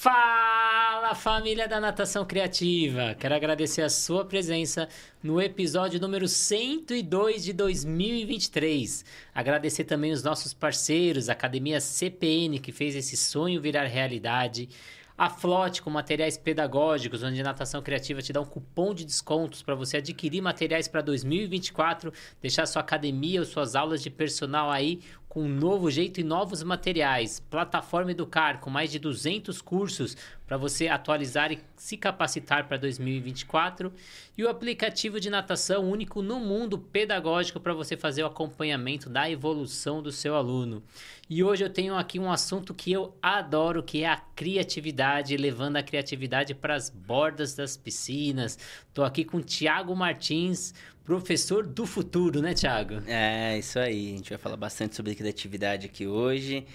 Fala 0.00 1.14
família 1.14 1.68
da 1.68 1.78
Natação 1.78 2.24
Criativa! 2.24 3.14
Quero 3.20 3.34
agradecer 3.34 3.82
a 3.82 3.90
sua 3.90 4.24
presença 4.24 4.88
no 5.22 5.38
episódio 5.38 6.00
número 6.00 6.26
102 6.26 7.44
de 7.44 7.52
2023. 7.52 9.04
Agradecer 9.34 9.84
também 9.84 10.10
os 10.10 10.22
nossos 10.22 10.54
parceiros, 10.54 11.28
a 11.28 11.32
Academia 11.32 11.82
CPN, 11.82 12.58
que 12.60 12.72
fez 12.72 12.96
esse 12.96 13.14
sonho 13.14 13.60
virar 13.60 13.84
realidade. 13.84 14.70
A 15.18 15.28
Flote 15.28 15.82
com 15.82 15.90
materiais 15.90 16.38
pedagógicos, 16.38 17.22
onde 17.22 17.38
a 17.42 17.44
Natação 17.44 17.82
Criativa 17.82 18.22
te 18.22 18.32
dá 18.32 18.40
um 18.40 18.46
cupom 18.46 18.94
de 18.94 19.04
descontos 19.04 19.62
para 19.62 19.74
você 19.74 19.98
adquirir 19.98 20.40
materiais 20.40 20.88
para 20.88 21.02
2024, 21.02 22.10
deixar 22.40 22.64
sua 22.64 22.80
academia 22.80 23.40
ou 23.40 23.44
suas 23.44 23.76
aulas 23.76 24.02
de 24.02 24.08
personal 24.08 24.70
aí 24.70 24.98
com 25.30 25.44
um 25.44 25.48
novo 25.48 25.88
jeito 25.92 26.20
e 26.20 26.24
novos 26.24 26.60
materiais. 26.64 27.38
Plataforma 27.38 28.10
Educar 28.10 28.58
com 28.58 28.68
mais 28.68 28.90
de 28.90 28.98
200 28.98 29.62
cursos 29.62 30.16
para 30.50 30.56
você 30.56 30.88
atualizar 30.88 31.52
e 31.52 31.60
se 31.76 31.96
capacitar 31.96 32.66
para 32.66 32.76
2024 32.76 33.92
e 34.36 34.42
o 34.42 34.48
aplicativo 34.48 35.20
de 35.20 35.30
natação 35.30 35.88
único 35.88 36.22
no 36.22 36.40
mundo 36.40 36.76
pedagógico 36.76 37.60
para 37.60 37.72
você 37.72 37.96
fazer 37.96 38.24
o 38.24 38.26
acompanhamento 38.26 39.08
da 39.08 39.30
evolução 39.30 40.02
do 40.02 40.10
seu 40.10 40.34
aluno. 40.34 40.82
E 41.28 41.44
hoje 41.44 41.62
eu 41.62 41.70
tenho 41.70 41.94
aqui 41.94 42.18
um 42.18 42.32
assunto 42.32 42.74
que 42.74 42.90
eu 42.90 43.16
adoro, 43.22 43.80
que 43.80 44.02
é 44.02 44.08
a 44.08 44.16
criatividade, 44.16 45.36
levando 45.36 45.76
a 45.76 45.84
criatividade 45.84 46.52
para 46.52 46.74
as 46.74 46.90
bordas 46.90 47.54
das 47.54 47.76
piscinas. 47.76 48.58
Estou 48.88 49.04
aqui 49.04 49.24
com 49.24 49.40
Tiago 49.40 49.94
Martins, 49.94 50.74
professor 51.04 51.64
do 51.64 51.86
futuro, 51.86 52.42
né, 52.42 52.54
Tiago? 52.54 53.00
É, 53.06 53.56
isso 53.56 53.78
aí. 53.78 54.14
A 54.14 54.16
gente 54.16 54.30
vai 54.30 54.38
falar 54.38 54.56
bastante 54.56 54.96
sobre 54.96 55.14
criatividade 55.14 55.86
aqui 55.86 56.08
hoje. 56.08 56.66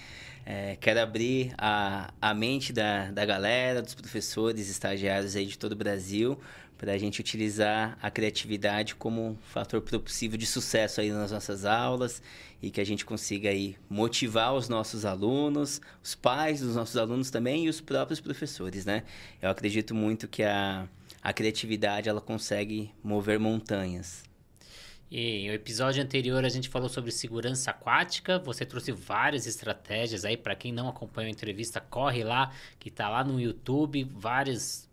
É, 0.48 0.76
quero 0.76 1.00
abrir 1.00 1.52
a, 1.58 2.14
a 2.22 2.32
mente 2.32 2.72
da, 2.72 3.10
da 3.10 3.24
galera, 3.26 3.82
dos 3.82 3.96
professores, 3.96 4.68
estagiários 4.68 5.34
aí 5.34 5.44
de 5.44 5.58
todo 5.58 5.72
o 5.72 5.76
Brasil, 5.76 6.38
para 6.78 6.92
a 6.92 6.98
gente 6.98 7.18
utilizar 7.18 7.98
a 8.00 8.08
criatividade 8.12 8.94
como 8.94 9.30
um 9.30 9.36
fator 9.36 9.80
propulsivo 9.80 10.38
de 10.38 10.46
sucesso 10.46 11.00
aí 11.00 11.10
nas 11.10 11.32
nossas 11.32 11.64
aulas 11.64 12.22
e 12.62 12.70
que 12.70 12.80
a 12.80 12.84
gente 12.84 13.04
consiga 13.04 13.48
aí 13.48 13.76
motivar 13.90 14.54
os 14.54 14.68
nossos 14.68 15.04
alunos, 15.04 15.80
os 16.00 16.14
pais 16.14 16.60
dos 16.60 16.76
nossos 16.76 16.96
alunos 16.96 17.28
também 17.28 17.64
e 17.64 17.68
os 17.68 17.80
próprios 17.80 18.20
professores, 18.20 18.86
né? 18.86 19.02
Eu 19.42 19.50
acredito 19.50 19.96
muito 19.96 20.28
que 20.28 20.44
a, 20.44 20.86
a 21.20 21.32
criatividade 21.32 22.08
ela 22.08 22.20
consegue 22.20 22.92
mover 23.02 23.40
montanhas. 23.40 24.22
E 25.10 25.46
no 25.46 25.54
episódio 25.54 26.02
anterior 26.02 26.44
a 26.44 26.48
gente 26.48 26.68
falou 26.68 26.88
sobre 26.88 27.12
segurança 27.12 27.70
aquática. 27.70 28.38
Você 28.40 28.64
trouxe 28.64 28.90
várias 28.90 29.46
estratégias 29.46 30.24
aí 30.24 30.36
para 30.36 30.56
quem 30.56 30.72
não 30.72 30.88
acompanhou 30.88 31.28
a 31.28 31.30
entrevista, 31.30 31.80
corre 31.80 32.24
lá 32.24 32.52
que 32.78 32.90
tá 32.90 33.08
lá 33.08 33.22
no 33.22 33.40
YouTube, 33.40 34.04
várias 34.04 34.88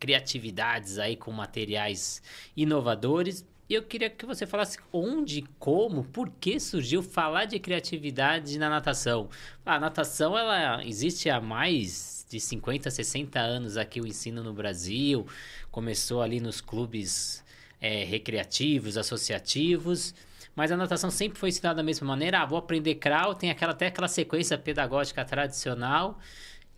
criatividades 0.00 0.98
aí 0.98 1.16
com 1.16 1.30
materiais 1.30 2.20
inovadores. 2.56 3.46
E 3.68 3.74
eu 3.74 3.82
queria 3.84 4.10
que 4.10 4.26
você 4.26 4.44
falasse 4.46 4.78
onde, 4.92 5.42
como, 5.58 6.04
por 6.04 6.28
que 6.28 6.58
surgiu 6.58 7.02
falar 7.02 7.44
de 7.44 7.58
criatividade 7.58 8.58
na 8.58 8.68
natação. 8.68 9.30
A 9.64 9.78
natação 9.78 10.36
ela 10.36 10.84
existe 10.84 11.30
há 11.30 11.40
mais 11.40 12.26
de 12.28 12.40
50, 12.40 12.90
60 12.90 13.38
anos 13.38 13.76
aqui 13.76 14.00
o 14.00 14.06
ensino 14.06 14.42
no 14.42 14.52
Brasil. 14.52 15.26
Começou 15.70 16.20
ali 16.20 16.40
nos 16.40 16.60
clubes 16.60 17.41
é, 17.82 18.04
recreativos, 18.04 18.96
associativos. 18.96 20.14
Mas 20.54 20.70
a 20.70 20.76
natação 20.76 21.10
sempre 21.10 21.38
foi 21.38 21.48
ensinada 21.48 21.76
da 21.76 21.82
mesma 21.82 22.06
maneira. 22.06 22.40
Ah, 22.40 22.46
vou 22.46 22.58
aprender 22.58 22.94
crawl, 22.94 23.34
tem 23.34 23.50
aquela, 23.50 23.72
até 23.72 23.86
aquela 23.88 24.06
sequência 24.06 24.56
pedagógica 24.56 25.24
tradicional. 25.24 26.18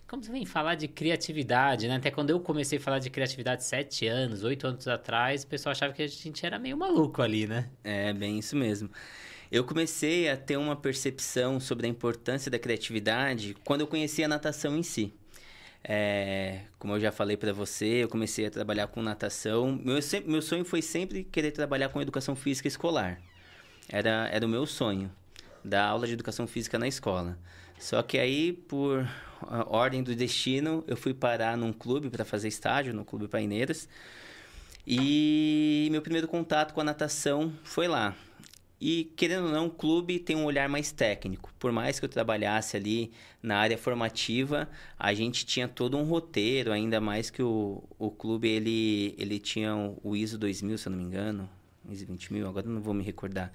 Como 0.08 0.22
você 0.22 0.30
vem 0.30 0.46
falar 0.46 0.76
de 0.76 0.86
criatividade, 0.86 1.88
né? 1.88 1.96
Até 1.96 2.10
quando 2.10 2.30
eu 2.30 2.40
comecei 2.40 2.78
a 2.78 2.80
falar 2.80 3.00
de 3.00 3.10
criatividade 3.10 3.64
sete 3.64 4.06
anos, 4.06 4.44
oito 4.44 4.66
anos 4.66 4.86
atrás, 4.86 5.42
o 5.42 5.46
pessoal 5.46 5.72
achava 5.72 5.92
que 5.92 6.02
a 6.02 6.06
gente 6.06 6.46
era 6.46 6.58
meio 6.58 6.76
maluco 6.76 7.20
ali, 7.20 7.46
né? 7.46 7.68
É, 7.82 8.12
bem 8.12 8.38
isso 8.38 8.54
mesmo. 8.56 8.88
Eu 9.50 9.64
comecei 9.64 10.28
a 10.28 10.36
ter 10.36 10.56
uma 10.56 10.76
percepção 10.76 11.58
sobre 11.58 11.86
a 11.86 11.90
importância 11.90 12.50
da 12.50 12.58
criatividade 12.58 13.56
quando 13.64 13.82
eu 13.82 13.86
conheci 13.86 14.22
a 14.22 14.28
natação 14.28 14.76
em 14.76 14.82
si. 14.82 15.12
É, 15.86 16.62
como 16.78 16.94
eu 16.94 17.00
já 17.00 17.12
falei 17.12 17.36
para 17.36 17.52
você, 17.52 18.04
eu 18.04 18.08
comecei 18.08 18.46
a 18.46 18.50
trabalhar 18.50 18.86
com 18.86 19.02
natação. 19.02 19.78
Meu, 19.84 19.98
meu 20.26 20.42
sonho 20.42 20.64
foi 20.64 20.80
sempre 20.80 21.24
querer 21.24 21.50
trabalhar 21.50 21.90
com 21.90 22.00
educação 22.00 22.34
física 22.34 22.66
escolar. 22.66 23.20
Era, 23.88 24.28
era 24.32 24.46
o 24.46 24.48
meu 24.48 24.64
sonho, 24.66 25.10
dar 25.62 25.84
aula 25.84 26.06
de 26.06 26.14
educação 26.14 26.46
física 26.46 26.78
na 26.78 26.88
escola. 26.88 27.38
Só 27.78 28.02
que 28.02 28.18
aí, 28.18 28.52
por 28.52 29.06
ordem 29.66 30.02
do 30.02 30.14
destino, 30.14 30.82
eu 30.86 30.96
fui 30.96 31.12
parar 31.12 31.56
num 31.56 31.72
clube 31.72 32.08
para 32.08 32.24
fazer 32.24 32.48
estágio, 32.48 32.94
no 32.94 33.04
Clube 33.04 33.28
Paineiras. 33.28 33.86
E 34.86 35.88
meu 35.90 36.00
primeiro 36.00 36.28
contato 36.28 36.72
com 36.72 36.80
a 36.80 36.84
natação 36.84 37.52
foi 37.62 37.88
lá. 37.88 38.14
E, 38.80 39.12
querendo 39.16 39.46
ou 39.46 39.52
não, 39.52 39.66
o 39.66 39.70
clube 39.70 40.18
tem 40.18 40.36
um 40.36 40.44
olhar 40.44 40.68
mais 40.68 40.92
técnico. 40.92 41.52
Por 41.58 41.72
mais 41.72 41.98
que 41.98 42.04
eu 42.04 42.08
trabalhasse 42.08 42.76
ali 42.76 43.12
na 43.42 43.58
área 43.58 43.78
formativa, 43.78 44.68
a 44.98 45.14
gente 45.14 45.46
tinha 45.46 45.68
todo 45.68 45.96
um 45.96 46.02
roteiro, 46.02 46.72
ainda 46.72 47.00
mais 47.00 47.30
que 47.30 47.42
o, 47.42 47.82
o 47.98 48.10
clube 48.10 48.48
ele, 48.48 49.14
ele 49.16 49.38
tinha 49.38 49.74
o 50.02 50.16
ISO 50.16 50.36
2000, 50.36 50.76
se 50.76 50.88
eu 50.88 50.90
não 50.90 50.98
me 50.98 51.04
engano, 51.04 51.48
ISO 51.88 52.06
20 52.06 52.32
mil, 52.32 52.48
agora 52.48 52.68
não 52.68 52.80
vou 52.80 52.94
me 52.94 53.02
recordar. 53.02 53.52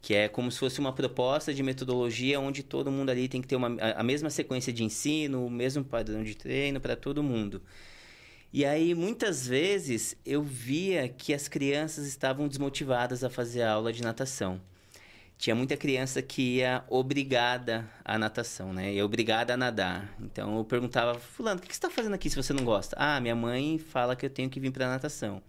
Que 0.00 0.14
é 0.14 0.28
como 0.28 0.50
se 0.50 0.58
fosse 0.58 0.80
uma 0.80 0.92
proposta 0.92 1.52
de 1.52 1.62
metodologia 1.62 2.40
onde 2.40 2.62
todo 2.62 2.90
mundo 2.90 3.10
ali 3.10 3.28
tem 3.28 3.42
que 3.42 3.48
ter 3.48 3.56
uma, 3.56 3.76
a 3.96 4.02
mesma 4.02 4.30
sequência 4.30 4.72
de 4.72 4.82
ensino, 4.82 5.44
o 5.44 5.50
mesmo 5.50 5.84
padrão 5.84 6.22
de 6.22 6.34
treino 6.34 6.80
para 6.80 6.96
todo 6.96 7.22
mundo. 7.22 7.60
E 8.52 8.64
aí, 8.64 8.96
muitas 8.96 9.46
vezes, 9.46 10.16
eu 10.26 10.42
via 10.42 11.08
que 11.08 11.32
as 11.32 11.46
crianças 11.46 12.04
estavam 12.06 12.48
desmotivadas 12.48 13.22
a 13.22 13.30
fazer 13.30 13.62
aula 13.62 13.92
de 13.92 14.02
natação. 14.02 14.60
Tinha 15.38 15.54
muita 15.54 15.76
criança 15.76 16.20
que 16.20 16.56
ia 16.56 16.84
obrigada 16.88 17.88
à 18.04 18.18
natação, 18.18 18.72
né? 18.72 18.92
Ia 18.92 19.04
obrigada 19.04 19.54
a 19.54 19.56
nadar. 19.56 20.12
Então, 20.20 20.58
eu 20.58 20.64
perguntava, 20.64 21.16
fulano, 21.16 21.60
o 21.60 21.62
que 21.62 21.68
você 21.68 21.78
está 21.78 21.88
fazendo 21.88 22.14
aqui 22.14 22.28
se 22.28 22.34
você 22.34 22.52
não 22.52 22.64
gosta? 22.64 22.96
Ah, 22.98 23.20
minha 23.20 23.36
mãe 23.36 23.78
fala 23.78 24.16
que 24.16 24.26
eu 24.26 24.30
tenho 24.30 24.50
que 24.50 24.58
vir 24.58 24.72
para 24.72 24.88
natação. 24.88 25.40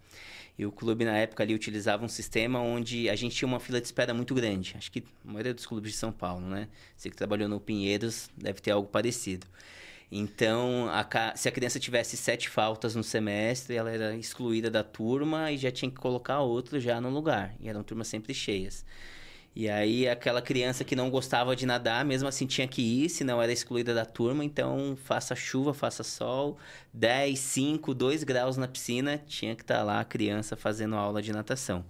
E 0.55 0.63
o 0.63 0.71
clube, 0.71 1.03
na 1.03 1.17
época, 1.17 1.41
ali 1.41 1.55
utilizava 1.55 2.05
um 2.05 2.07
sistema 2.07 2.59
onde 2.59 3.09
a 3.09 3.15
gente 3.15 3.35
tinha 3.35 3.47
uma 3.47 3.59
fila 3.59 3.81
de 3.81 3.87
espera 3.87 4.13
muito 4.13 4.35
grande. 4.35 4.75
Acho 4.77 4.91
que 4.91 5.03
a 5.25 5.27
maioria 5.27 5.55
dos 5.55 5.65
clubes 5.65 5.93
de 5.93 5.97
São 5.97 6.11
Paulo, 6.11 6.45
né? 6.47 6.67
Você 6.95 7.09
que 7.09 7.15
trabalhou 7.15 7.49
no 7.49 7.59
Pinheiros 7.59 8.29
deve 8.37 8.61
ter 8.61 8.69
algo 8.69 8.87
parecido. 8.87 9.47
Então, 10.11 10.89
a, 10.89 11.35
se 11.37 11.47
a 11.47 11.51
criança 11.51 11.79
tivesse 11.79 12.17
sete 12.17 12.49
faltas 12.49 12.95
no 12.95 13.03
semestre, 13.03 13.75
ela 13.77 13.89
era 13.89 14.15
excluída 14.15 14.69
da 14.69 14.83
turma 14.83 15.51
e 15.51 15.57
já 15.57 15.71
tinha 15.71 15.89
que 15.89 15.97
colocar 15.97 16.41
outro 16.41 16.79
já 16.81 16.99
no 16.99 17.09
lugar. 17.09 17.55
E 17.61 17.69
eram 17.69 17.81
turmas 17.81 18.09
sempre 18.09 18.33
cheias. 18.33 18.83
E 19.55 19.69
aí, 19.69 20.07
aquela 20.07 20.41
criança 20.41 20.83
que 20.83 20.95
não 20.95 21.09
gostava 21.09 21.55
de 21.55 21.65
nadar, 21.65 22.03
mesmo 22.05 22.27
assim 22.27 22.45
tinha 22.45 22.67
que 22.67 22.81
ir, 22.81 23.09
senão 23.09 23.41
era 23.41 23.51
excluída 23.51 23.93
da 23.93 24.05
turma. 24.05 24.43
Então, 24.43 24.97
faça 25.03 25.35
chuva, 25.35 25.73
faça 25.73 26.03
sol, 26.03 26.57
10, 26.93 27.39
5, 27.39 27.93
2 27.93 28.23
graus 28.23 28.57
na 28.57 28.67
piscina, 28.67 29.17
tinha 29.17 29.55
que 29.55 29.61
estar 29.61 29.79
tá 29.79 29.83
lá 29.83 30.01
a 30.01 30.05
criança 30.05 30.57
fazendo 30.57 30.95
aula 30.95 31.21
de 31.21 31.31
natação. 31.31 31.85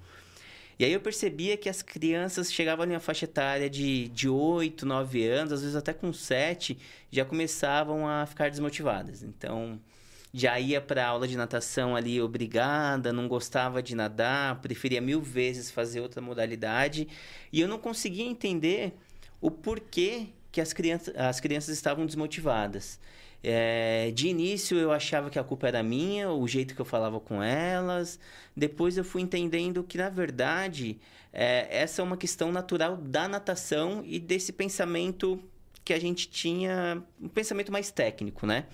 E 0.80 0.86
aí 0.86 0.94
eu 0.94 1.00
percebia 1.00 1.58
que 1.58 1.70
as 1.70 1.82
crianças 1.82 2.52
chegavam 2.52 2.84
ali 2.84 2.94
na 2.94 3.00
faixa 3.00 3.26
etária 3.26 3.70
de, 3.70 4.08
de 4.10 4.28
8, 4.28 4.86
9 4.86 5.28
anos, 5.28 5.54
às 5.54 5.62
vezes 5.62 5.76
até 5.76 5.94
com 5.94 6.12
7, 6.12 6.78
já 7.12 7.24
começavam 7.26 8.08
a 8.08 8.26
ficar 8.26 8.50
desmotivadas. 8.50 9.24
Então, 9.24 9.80
já 10.34 10.60
ia 10.60 10.80
para 10.80 11.06
aula 11.06 11.28
de 11.28 11.36
natação 11.36 11.96
ali 11.96 12.22
obrigada, 12.22 13.12
não 13.12 13.28
gostava 13.28 13.84
de 13.84 13.96
nadar, 13.96 14.62
preferia 14.62 15.02
mil 15.02 15.22
vezes 15.22 15.70
fazer 15.70 16.00
outra 16.00 16.22
modalidade. 16.22 17.08
E 17.52 17.60
eu 17.60 17.68
não 17.68 17.78
conseguia 17.78 18.26
entender 18.26 18.94
o 19.42 19.52
porquê 19.52 20.28
que 20.52 20.62
as 20.62 20.74
crianças, 20.74 21.16
as 21.16 21.40
crianças 21.40 21.76
estavam 21.76 22.06
desmotivadas. 22.06 23.00
É, 23.44 24.12
de 24.12 24.28
início 24.28 24.78
eu 24.78 24.92
achava 24.92 25.30
que 25.30 25.40
a 25.40 25.44
culpa 25.44 25.68
era 25.68 25.82
minha, 25.82 26.30
o 26.30 26.48
jeito 26.48 26.76
que 26.76 26.82
eu 26.82 26.86
falava 26.86 27.20
com 27.20 27.42
elas. 27.42 28.20
Depois 28.56 28.98
eu 28.98 29.04
fui 29.04 29.22
entendendo 29.22 29.84
que, 29.84 29.98
na 29.98 30.10
verdade, 30.10 31.00
é, 31.34 31.68
essa 31.70 32.02
é 32.02 32.04
uma 32.04 32.18
questão 32.18 32.52
natural 32.52 32.98
da 32.98 33.28
natação 33.28 34.04
e 34.06 34.20
desse 34.20 34.52
pensamento 34.52 35.42
que 35.84 35.94
a 35.94 36.00
gente 36.00 36.30
tinha, 36.30 37.04
um 37.20 37.28
pensamento 37.28 37.72
mais 37.72 37.92
técnico, 37.92 38.46
né? 38.46 38.66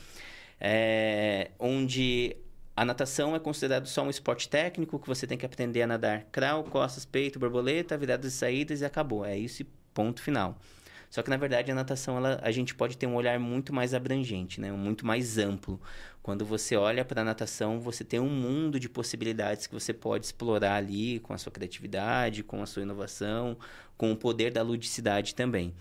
É, 0.60 1.52
onde 1.60 2.36
a 2.76 2.84
natação 2.84 3.36
é 3.36 3.40
considerado 3.40 3.88
só 3.88 4.04
um 4.04 4.10
esporte 4.10 4.50
técnico 4.50 5.00
que 5.00 5.08
você 5.08 5.26
tem 5.26 5.38
que 5.38 5.46
aprender 5.46 5.82
a 5.82 5.88
nadar 5.88 6.26
crawl, 6.32 6.64
costas, 6.64 7.06
peito, 7.06 7.40
borboleta, 7.40 7.98
viradas 7.98 8.34
e 8.34 8.36
saídas 8.36 8.82
e 8.82 8.86
acabou. 8.86 9.26
É 9.26 9.38
isso 9.38 9.66
ponto 9.94 10.22
final. 10.22 10.60
Só 11.10 11.22
que 11.22 11.30
na 11.30 11.38
verdade 11.38 11.72
a 11.72 11.76
natação 11.76 12.18
ela, 12.18 12.40
a 12.42 12.52
gente 12.52 12.76
pode 12.76 12.98
ter 12.98 13.08
um 13.08 13.16
olhar 13.16 13.40
muito 13.40 13.74
mais 13.74 13.94
abrangente, 13.94 14.60
né? 14.60 14.72
muito 14.72 15.06
mais 15.06 15.38
amplo. 15.38 15.80
Quando 16.22 16.46
você 16.46 16.76
olha 16.76 17.06
para 17.06 17.22
a 17.22 17.24
natação, 17.24 17.80
você 17.80 18.04
tem 18.04 18.20
um 18.20 18.30
mundo 18.30 18.80
de 18.80 18.90
possibilidades 18.90 19.66
que 19.66 19.74
você 19.74 19.94
pode 19.94 20.26
explorar 20.26 20.76
ali 20.76 21.20
com 21.20 21.34
a 21.34 21.38
sua 21.38 21.52
criatividade, 21.52 22.44
com 22.44 22.62
a 22.62 22.66
sua 22.66 22.84
inovação, 22.84 23.58
com 23.98 24.12
o 24.12 24.16
poder 24.16 24.52
da 24.52 24.62
ludicidade 24.62 25.34
também. 25.34 25.74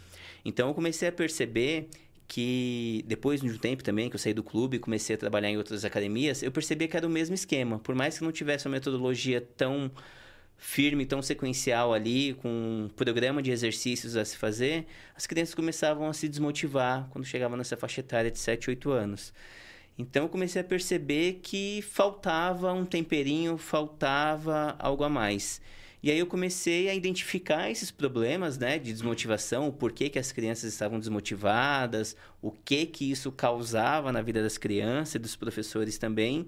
Então 0.44 0.68
eu 0.68 0.74
comecei 0.74 1.08
a 1.08 1.12
perceber 1.12 1.88
que 2.28 3.04
depois 3.06 3.40
de 3.40 3.48
um 3.48 3.58
tempo 3.58 3.84
também 3.84 4.08
que 4.08 4.16
eu 4.16 4.18
saí 4.18 4.34
do 4.34 4.42
clube 4.42 4.76
e 4.76 4.80
comecei 4.80 5.14
a 5.14 5.18
trabalhar 5.18 5.48
em 5.48 5.56
outras 5.56 5.84
academias, 5.84 6.42
eu 6.42 6.50
percebi 6.50 6.88
que 6.88 6.96
era 6.96 7.06
o 7.06 7.10
mesmo 7.10 7.34
esquema. 7.34 7.78
Por 7.78 7.94
mais 7.94 8.18
que 8.18 8.24
não 8.24 8.32
tivesse 8.32 8.66
uma 8.66 8.72
metodologia 8.72 9.40
tão 9.40 9.90
firme, 10.56 11.06
tão 11.06 11.22
sequencial 11.22 11.92
ali, 11.92 12.34
com 12.34 12.48
um 12.48 12.88
programa 12.88 13.42
de 13.42 13.50
exercícios 13.50 14.16
a 14.16 14.24
se 14.24 14.36
fazer, 14.36 14.86
as 15.14 15.26
crianças 15.26 15.54
começavam 15.54 16.08
a 16.08 16.12
se 16.12 16.28
desmotivar 16.28 17.08
quando 17.10 17.24
chegavam 17.24 17.56
nessa 17.56 17.76
faixa 17.76 18.00
etária 18.00 18.30
de 18.30 18.38
7, 18.38 18.70
8 18.70 18.90
anos. 18.90 19.32
Então 19.98 20.24
eu 20.24 20.28
comecei 20.28 20.60
a 20.60 20.64
perceber 20.64 21.40
que 21.42 21.82
faltava 21.82 22.72
um 22.72 22.84
temperinho, 22.84 23.56
faltava 23.56 24.76
algo 24.78 25.04
a 25.04 25.08
mais. 25.08 25.60
E 26.02 26.10
aí 26.10 26.18
eu 26.18 26.26
comecei 26.26 26.88
a 26.88 26.94
identificar 26.94 27.70
esses 27.70 27.90
problemas, 27.90 28.58
né, 28.58 28.78
de 28.78 28.92
desmotivação, 28.92 29.66
o 29.66 29.72
porquê 29.72 30.08
que 30.08 30.18
as 30.18 30.30
crianças 30.30 30.72
estavam 30.72 31.00
desmotivadas, 31.00 32.14
o 32.40 32.52
que 32.52 32.86
que 32.86 33.10
isso 33.10 33.32
causava 33.32 34.12
na 34.12 34.22
vida 34.22 34.42
das 34.42 34.58
crianças 34.58 35.16
e 35.16 35.18
dos 35.18 35.34
professores 35.34 35.98
também, 35.98 36.46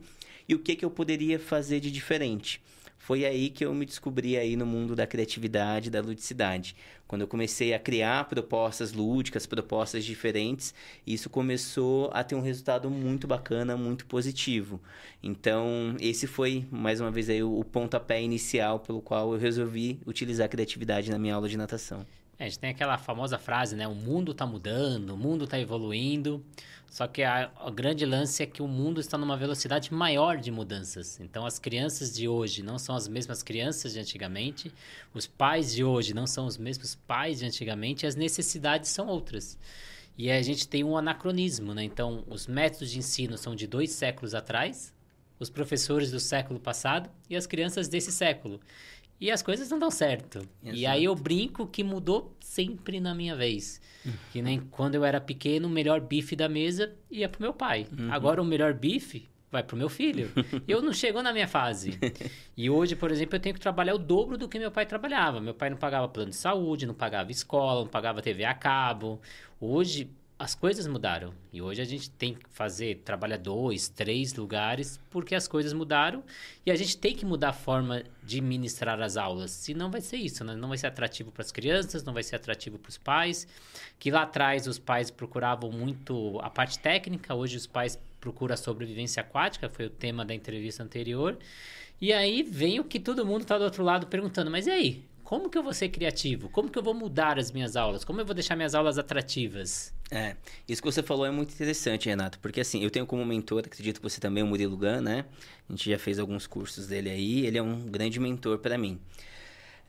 e 0.49 0.55
o 0.55 0.59
que 0.59 0.77
que 0.77 0.85
eu 0.85 0.91
poderia 0.91 1.39
fazer 1.39 1.81
de 1.81 1.91
diferente. 1.91 2.61
Foi 3.09 3.25
aí 3.25 3.49
que 3.49 3.65
eu 3.65 3.73
me 3.73 3.87
descobri 3.87 4.37
aí 4.37 4.55
no 4.55 4.67
mundo 4.67 4.95
da 4.95 5.07
criatividade, 5.07 5.89
da 5.89 6.03
ludicidade. 6.03 6.77
Quando 7.07 7.23
eu 7.23 7.27
comecei 7.27 7.73
a 7.73 7.79
criar 7.79 8.29
propostas 8.29 8.93
lúdicas, 8.93 9.47
propostas 9.47 10.05
diferentes, 10.05 10.75
isso 11.07 11.31
começou 11.31 12.11
a 12.13 12.23
ter 12.23 12.35
um 12.35 12.43
resultado 12.43 12.91
muito 12.91 13.27
bacana, 13.27 13.79
muito 13.79 14.05
positivo. 14.05 14.79
Então, 15.23 15.97
esse 15.99 16.27
foi, 16.27 16.67
mais 16.71 17.01
uma 17.01 17.11
vez, 17.11 17.31
aí, 17.31 17.43
o 17.43 17.65
pontapé 17.65 18.21
inicial 18.21 18.79
pelo 18.79 19.01
qual 19.01 19.33
eu 19.33 19.39
resolvi 19.39 19.99
utilizar 20.07 20.45
a 20.45 20.49
criatividade 20.51 21.11
na 21.11 21.19
minha 21.19 21.35
aula 21.35 21.49
de 21.49 21.57
natação. 21.57 22.05
É, 22.39 22.45
a 22.45 22.49
gente 22.49 22.59
tem 22.59 22.71
aquela 22.71 22.99
famosa 22.99 23.39
frase, 23.39 23.75
né? 23.75 23.89
O 23.89 23.95
mundo 23.95 24.33
está 24.33 24.47
mudando, 24.47 25.15
o 25.15 25.17
mundo 25.17 25.45
está 25.45 25.59
evoluindo. 25.59 26.45
Só 26.91 27.07
que 27.07 27.23
a, 27.23 27.51
grande 27.73 28.07
lance 28.07 28.43
é 28.43 28.47
que 28.47 28.63
o 28.63 28.67
mundo 28.67 29.01
está 29.01 29.19
numa 29.19 29.37
velocidade 29.37 29.93
maior 29.93 30.39
de 30.39 30.51
mudanças. 30.51 31.21
Então, 31.21 31.45
as 31.45 31.59
crianças 31.59 32.15
de 32.15 32.27
hoje 32.27 32.63
não 32.63 32.79
são 32.79 32.97
as 32.97 33.07
mesmas 33.07 33.43
crianças 33.43 33.93
de 33.93 34.01
antigamente, 34.01 34.73
os 35.13 35.27
pais 35.27 35.75
de 35.75 35.85
hoje 35.85 36.15
não 36.15 36.27
são 36.27 36.47
os 36.47 36.57
mesmos 36.57 36.95
pais 36.95 37.41
de 37.41 37.47
antigamente, 37.47 38.07
as 38.07 38.17
necessidades 38.17 38.91
são 38.91 39.07
outras. 39.07 39.59
E 40.17 40.31
a 40.31 40.43
gente 40.43 40.67
tem 40.67 40.83
um 40.83 40.97
anacronismo, 40.97 41.75
né? 41.75 41.85
Então, 41.85 42.25
os 42.27 42.47
métodos 42.47 42.91
de 42.91 42.99
ensino 42.99 43.37
são 43.37 43.55
de 43.55 43.67
dois 43.67 43.93
séculos 43.93 44.35
atrás, 44.35 44.93
os 45.39 45.51
professores 45.51 46.11
do 46.11 46.19
século 46.19 46.59
passado 46.59 47.09
e 47.31 47.37
as 47.37 47.47
crianças 47.47 47.87
desse 47.87 48.11
século. 48.11 48.61
E 49.21 49.31
as 49.31 49.43
coisas 49.43 49.69
não 49.71 49.79
dão 49.79 49.91
certo. 49.91 50.39
Exato. 50.63 50.77
E 50.79 50.87
aí 50.87 51.05
eu 51.05 51.15
brinco 51.15 51.67
que 51.67 51.83
mudou 51.83 52.37
sempre 52.41 53.01
na 53.01 53.15
minha 53.15 53.35
vez. 53.35 53.81
Uhum. 54.05 54.13
Que 54.33 54.43
nem 54.43 54.61
quando 54.61 54.95
eu 54.95 55.05
era 55.05 55.21
pequeno, 55.21 55.67
o 55.67 55.71
melhor 55.71 56.01
bife 56.01 56.37
da 56.37 56.49
mesa 56.49 56.95
ia 57.11 57.29
pro 57.29 57.43
meu 57.43 57.53
pai. 57.53 57.87
Uhum. 57.97 58.13
Agora 58.13 58.41
o 58.41 58.45
melhor 58.45 58.75
bife 58.75 59.29
vai 59.51 59.63
pro 59.63 59.77
meu 59.77 59.89
filho. 59.89 60.31
eu 60.69 60.81
não 60.81 60.93
chegou 60.93 61.23
na 61.23 61.33
minha 61.33 61.49
fase. 61.49 61.99
E 62.57 62.71
hoje, 62.71 62.95
por 62.95 63.11
exemplo, 63.11 63.37
eu 63.37 63.41
tenho 63.41 63.55
que 63.55 63.61
trabalhar 63.61 63.95
o 63.95 63.99
dobro 63.99 64.39
do 64.39 64.49
que 64.49 64.59
meu 64.59 64.71
pai 64.71 64.87
trabalhava. 64.87 65.41
Meu 65.41 65.55
pai 65.55 65.71
não 65.71 65.77
pagava 65.77 66.09
plano 66.09 66.31
de 66.31 66.37
saúde, 66.37 66.87
não 66.87 66.95
pagava 66.95 67.31
escola, 67.31 67.81
não 67.81 67.89
pagava 67.89 68.23
TV 68.23 68.45
a 68.45 68.55
cabo. 68.55 69.21
Hoje, 69.61 70.11
as 70.39 70.55
coisas 70.55 70.87
mudaram. 70.87 71.35
E 71.53 71.61
hoje 71.61 71.83
a 71.83 71.85
gente 71.85 72.09
tem 72.11 72.35
que 72.35 72.49
fazer, 72.51 73.03
trabalhar 73.05 73.39
dois, 73.39 73.89
três 73.89 74.35
lugares, 74.35 75.01
porque 75.11 75.35
as 75.35 75.49
coisas 75.49 75.73
mudaram. 75.73 76.23
E 76.65 76.71
a 76.71 76.77
gente 76.77 76.97
tem 76.97 77.15
que 77.15 77.27
mudar 77.27 77.49
a 77.49 77.53
forma 77.53 78.05
de 78.23 78.41
ministrar 78.41 79.01
as 79.03 79.17
aulas. 79.17 79.51
Senão 79.51 79.91
vai 79.91 80.01
ser 80.01 80.19
isso, 80.19 80.45
né? 80.45 80.55
Não 80.55 80.69
vai 80.69 80.79
ser 80.79 80.87
atrativo 80.87 81.33
para 81.33 81.43
as 81.43 81.51
crianças, 81.51 82.05
não 82.05 82.15
vai 82.15 82.23
ser 82.23 82.37
atrativo 82.37 82.79
para 82.79 82.89
os 82.89 82.99
pais. 82.99 83.49
Que 83.99 84.13
lá 84.13 84.23
atrás 84.23 84.69
os 84.69 84.79
pais 84.79 85.11
procuravam 85.11 85.73
muito 85.73 86.39
a 86.41 86.49
parte 86.49 86.79
técnica, 86.79 87.35
hoje 87.35 87.57
os 87.57 87.67
pais 87.67 87.99
procuram 88.21 88.55
a 88.55 88.57
sobrevivência 88.57 89.21
aquática, 89.21 89.69
foi 89.69 89.87
o 89.87 89.91
tema 89.91 90.25
da 90.25 90.35
entrevista 90.35 90.85
anterior. 90.85 91.37
E 92.01 92.13
aí 92.13 92.45
vem 92.45 92.79
o 92.79 92.85
que 92.85 93.01
todo 93.01 93.27
mundo 93.27 93.43
está 93.43 93.59
do 93.59 93.65
outro 93.65 93.83
lado 93.83 94.07
perguntando, 94.07 94.53
mas 94.53 94.69
e 94.69 94.71
aí? 94.71 95.05
Como 95.25 95.51
que 95.51 95.59
eu 95.59 95.63
vou 95.63 95.75
ser 95.75 95.91
criativo? 95.91 96.49
Como 96.49 96.71
que 96.71 96.79
eu 96.79 96.83
vou 96.83 96.95
mudar 96.95 97.39
as 97.39 97.53
minhas 97.53 97.77
aulas? 97.77 98.03
Como 98.03 98.19
eu 98.19 98.25
vou 98.25 98.35
deixar 98.35 98.57
minhas 98.57 98.75
aulas 98.75 98.97
atrativas? 98.97 99.93
É, 100.11 100.37
isso 100.67 100.81
que 100.81 100.91
você 100.91 101.03
falou 101.03 101.27
é 101.27 101.31
muito 101.31 101.53
interessante, 101.53 102.09
Renato, 102.09 102.39
porque 102.39 102.61
assim, 102.61 102.83
eu 102.83 102.91
tenho 102.91 103.07
como 103.07 103.25
mentor, 103.27 103.63
acredito 103.67 104.01
que 104.01 104.03
você 104.03 104.21
também, 104.21 104.43
o 104.43 104.47
Murilo 104.47 104.77
Gun, 104.77 105.03
né? 105.03 105.27
A 105.69 105.73
gente 105.73 105.91
já 105.91 105.99
fez 105.99 106.19
alguns 106.19 106.47
cursos 106.47 106.87
dele 106.87 107.11
aí, 107.11 107.45
ele 107.45 107.59
é 107.59 107.63
um 107.63 107.81
grande 107.87 108.19
mentor 108.19 108.59
para 108.59 108.79
mim. 108.79 108.99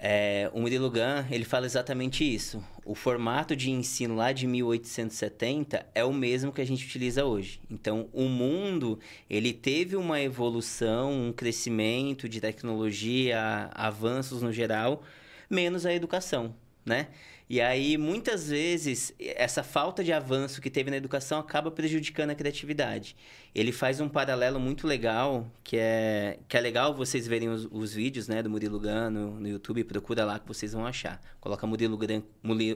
É, 0.02 0.50
o 0.54 0.62
Murilo 0.62 0.90
Gun, 0.90 1.26
ele 1.30 1.44
fala 1.44 1.66
exatamente 1.66 2.24
isso. 2.24 2.64
O 2.86 2.96
formato 2.96 3.54
de 3.54 3.70
ensino 3.70 4.16
lá 4.16 4.32
de 4.32 4.48
1870 4.48 5.86
é 5.94 6.06
o 6.06 6.14
mesmo 6.14 6.54
que 6.54 6.62
a 6.62 6.66
gente 6.66 6.86
utiliza 6.86 7.26
hoje. 7.26 7.60
Então, 7.70 8.10
o 8.14 8.30
mundo, 8.30 8.98
ele 9.30 9.52
teve 9.52 9.98
uma 9.98 10.22
evolução, 10.22 11.12
um 11.12 11.34
crescimento 11.34 12.30
de 12.30 12.40
tecnologia, 12.40 13.70
avanços 13.74 14.42
no 14.42 14.54
geral, 14.54 15.04
menos 15.50 15.86
a 15.86 15.94
educação, 15.94 16.56
né? 16.86 17.10
E 17.50 17.60
aí, 17.60 17.98
muitas 17.98 18.50
vezes, 18.50 19.12
essa 19.20 19.64
falta 19.64 20.04
de 20.04 20.14
avanço 20.14 20.62
que 20.62 20.70
teve 20.70 20.92
na 20.92 20.98
educação 20.98 21.40
acaba 21.40 21.72
prejudicando 21.72 22.30
a 22.30 22.36
criatividade. 22.36 23.16
Ele 23.56 23.72
faz 23.72 24.00
um 24.00 24.08
paralelo 24.08 24.60
muito 24.60 24.86
legal, 24.86 25.52
que 25.64 25.76
é, 25.76 26.38
que 26.48 26.56
é 26.56 26.62
legal 26.62 26.94
vocês 26.94 27.26
verem 27.26 27.50
os, 27.50 27.68
os 27.72 27.92
vídeos 27.92 28.28
né, 28.28 28.44
do 28.44 28.52
Murilo 28.52 28.80
Gun 28.80 29.10
no, 29.10 29.40
no, 29.40 29.48
YouTube, 29.48 29.84
procura 29.84 30.24
lá 30.26 30.38
que 30.38 30.48
vocês 30.48 30.74
vão 30.74 30.86
achar. 30.86 31.20
Coloca 31.42 31.66
Murilo 31.66 31.98
Gun, 31.98 32.22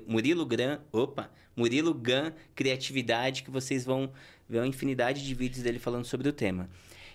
Murilo 0.08 0.44
Gun, 0.44 0.80
opa, 0.92 1.30
Murilo 1.56 1.94
Gun 1.94 2.32
Criatividade, 2.56 3.44
que 3.44 3.52
vocês 3.52 3.86
vão 3.86 4.12
ver 4.50 4.58
uma 4.58 4.68
infinidade 4.68 5.24
de 5.24 5.36
vídeos 5.36 5.62
dele 5.62 5.78
falando 5.78 6.06
sobre 6.06 6.28
o 6.28 6.34
tema. 6.34 6.68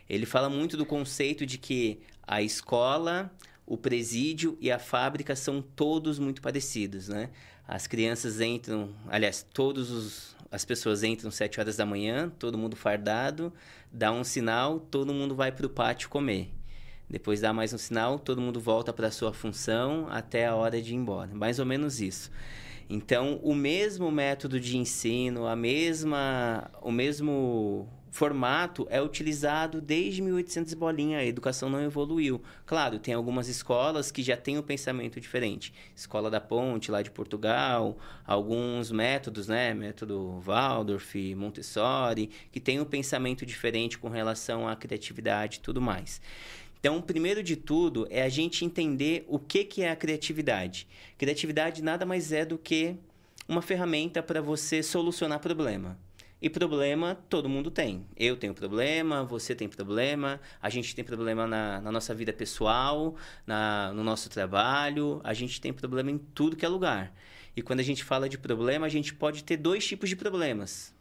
Ele 0.08 0.26
fala 0.26 0.48
muito 0.48 0.76
do 0.76 0.86
conceito 0.86 1.44
de 1.44 1.58
que 1.58 1.98
a 2.24 2.40
escola, 2.40 3.32
o 3.68 3.76
presídio 3.76 4.56
e 4.62 4.72
a 4.72 4.78
fábrica 4.78 5.36
são 5.36 5.60
todos 5.60 6.18
muito 6.18 6.40
parecidos, 6.40 7.06
né? 7.06 7.28
As 7.66 7.86
crianças 7.86 8.40
entram, 8.40 8.94
aliás, 9.06 9.46
todos 9.52 9.90
os, 9.90 10.36
as 10.50 10.64
pessoas 10.64 11.04
entram 11.04 11.30
7 11.30 11.60
horas 11.60 11.76
da 11.76 11.84
manhã, 11.84 12.32
todo 12.38 12.56
mundo 12.56 12.74
fardado, 12.74 13.52
dá 13.92 14.10
um 14.10 14.24
sinal, 14.24 14.80
todo 14.80 15.12
mundo 15.12 15.34
vai 15.34 15.52
para 15.52 15.66
o 15.66 15.68
pátio 15.68 16.08
comer. 16.08 16.50
Depois 17.10 17.42
dá 17.42 17.52
mais 17.52 17.74
um 17.74 17.78
sinal, 17.78 18.18
todo 18.18 18.40
mundo 18.40 18.58
volta 18.58 18.90
para 18.90 19.08
a 19.08 19.10
sua 19.10 19.34
função 19.34 20.06
até 20.08 20.46
a 20.46 20.54
hora 20.54 20.80
de 20.80 20.94
ir 20.94 20.96
embora. 20.96 21.34
Mais 21.34 21.58
ou 21.58 21.66
menos 21.66 22.00
isso. 22.00 22.30
Então, 22.88 23.38
o 23.42 23.54
mesmo 23.54 24.10
método 24.10 24.58
de 24.58 24.78
ensino, 24.78 25.46
a 25.46 25.54
mesma, 25.54 26.70
o 26.80 26.90
mesmo 26.90 27.86
formato 28.10 28.86
é 28.90 29.00
utilizado 29.00 29.80
desde 29.80 30.22
1800 30.22 30.74
bolinha, 30.74 31.18
a 31.18 31.24
educação 31.24 31.68
não 31.68 31.82
evoluiu. 31.82 32.42
Claro, 32.66 32.98
tem 32.98 33.14
algumas 33.14 33.48
escolas 33.48 34.10
que 34.10 34.22
já 34.22 34.36
têm 34.36 34.58
um 34.58 34.62
pensamento 34.62 35.20
diferente. 35.20 35.72
Escola 35.94 36.30
da 36.30 36.40
Ponte, 36.40 36.90
lá 36.90 37.02
de 37.02 37.10
Portugal, 37.10 37.98
alguns 38.26 38.90
métodos, 38.90 39.48
né, 39.48 39.74
método 39.74 40.40
Waldorf, 40.40 41.34
Montessori, 41.34 42.30
que 42.50 42.60
tem 42.60 42.80
um 42.80 42.84
pensamento 42.84 43.44
diferente 43.44 43.98
com 43.98 44.08
relação 44.08 44.68
à 44.68 44.76
criatividade 44.76 45.58
e 45.58 45.60
tudo 45.60 45.80
mais. 45.80 46.20
Então, 46.80 47.02
primeiro 47.02 47.42
de 47.42 47.56
tudo, 47.56 48.06
é 48.08 48.22
a 48.22 48.28
gente 48.28 48.64
entender 48.64 49.24
o 49.26 49.38
que, 49.38 49.64
que 49.64 49.82
é 49.82 49.90
a 49.90 49.96
criatividade. 49.96 50.86
Criatividade 51.16 51.82
nada 51.82 52.06
mais 52.06 52.30
é 52.30 52.44
do 52.44 52.56
que 52.56 52.96
uma 53.48 53.62
ferramenta 53.62 54.22
para 54.22 54.40
você 54.40 54.82
solucionar 54.82 55.40
problema. 55.40 55.98
E 56.40 56.48
problema 56.48 57.16
todo 57.28 57.48
mundo 57.48 57.70
tem. 57.70 58.06
Eu 58.16 58.36
tenho 58.36 58.54
problema, 58.54 59.24
você 59.24 59.54
tem 59.54 59.68
problema, 59.68 60.40
a 60.62 60.70
gente 60.70 60.94
tem 60.94 61.04
problema 61.04 61.46
na, 61.46 61.80
na 61.80 61.90
nossa 61.90 62.14
vida 62.14 62.32
pessoal, 62.32 63.16
na, 63.46 63.92
no 63.92 64.04
nosso 64.04 64.30
trabalho, 64.30 65.20
a 65.24 65.34
gente 65.34 65.60
tem 65.60 65.72
problema 65.72 66.10
em 66.10 66.18
tudo 66.18 66.54
que 66.54 66.64
é 66.64 66.68
lugar. 66.68 67.12
E 67.56 67.62
quando 67.62 67.80
a 67.80 67.82
gente 67.82 68.04
fala 68.04 68.28
de 68.28 68.38
problema, 68.38 68.86
a 68.86 68.88
gente 68.88 69.12
pode 69.12 69.42
ter 69.42 69.56
dois 69.56 69.84
tipos 69.84 70.08
de 70.08 70.14
problemas: 70.14 70.94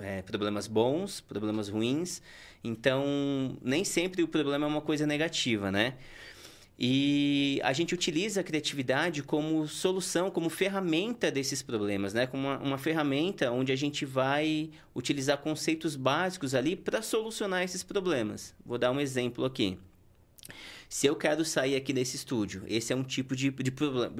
é, 0.00 0.20
problemas 0.22 0.66
bons, 0.66 1.20
problemas 1.20 1.68
ruins. 1.68 2.20
Então, 2.64 3.56
nem 3.62 3.84
sempre 3.84 4.20
o 4.20 4.26
problema 4.26 4.66
é 4.66 4.68
uma 4.68 4.80
coisa 4.80 5.06
negativa, 5.06 5.70
né? 5.70 5.94
E 6.84 7.60
a 7.62 7.72
gente 7.72 7.94
utiliza 7.94 8.40
a 8.40 8.42
criatividade 8.42 9.22
como 9.22 9.68
solução, 9.68 10.32
como 10.32 10.50
ferramenta 10.50 11.30
desses 11.30 11.62
problemas, 11.62 12.12
né? 12.12 12.26
Como 12.26 12.48
uma, 12.48 12.58
uma 12.58 12.76
ferramenta 12.76 13.52
onde 13.52 13.70
a 13.70 13.76
gente 13.76 14.04
vai 14.04 14.68
utilizar 14.92 15.38
conceitos 15.38 15.94
básicos 15.94 16.56
ali 16.56 16.74
para 16.74 17.00
solucionar 17.00 17.62
esses 17.62 17.84
problemas. 17.84 18.52
Vou 18.66 18.78
dar 18.78 18.90
um 18.90 18.98
exemplo 18.98 19.44
aqui. 19.44 19.78
Se 20.92 21.06
eu 21.06 21.16
quero 21.16 21.42
sair 21.42 21.74
aqui 21.74 21.90
desse 21.90 22.16
estúdio, 22.16 22.64
esse 22.68 22.92
é 22.92 22.96
um 22.96 23.02
tipo 23.02 23.34
de, 23.34 23.48
de, 23.50 23.70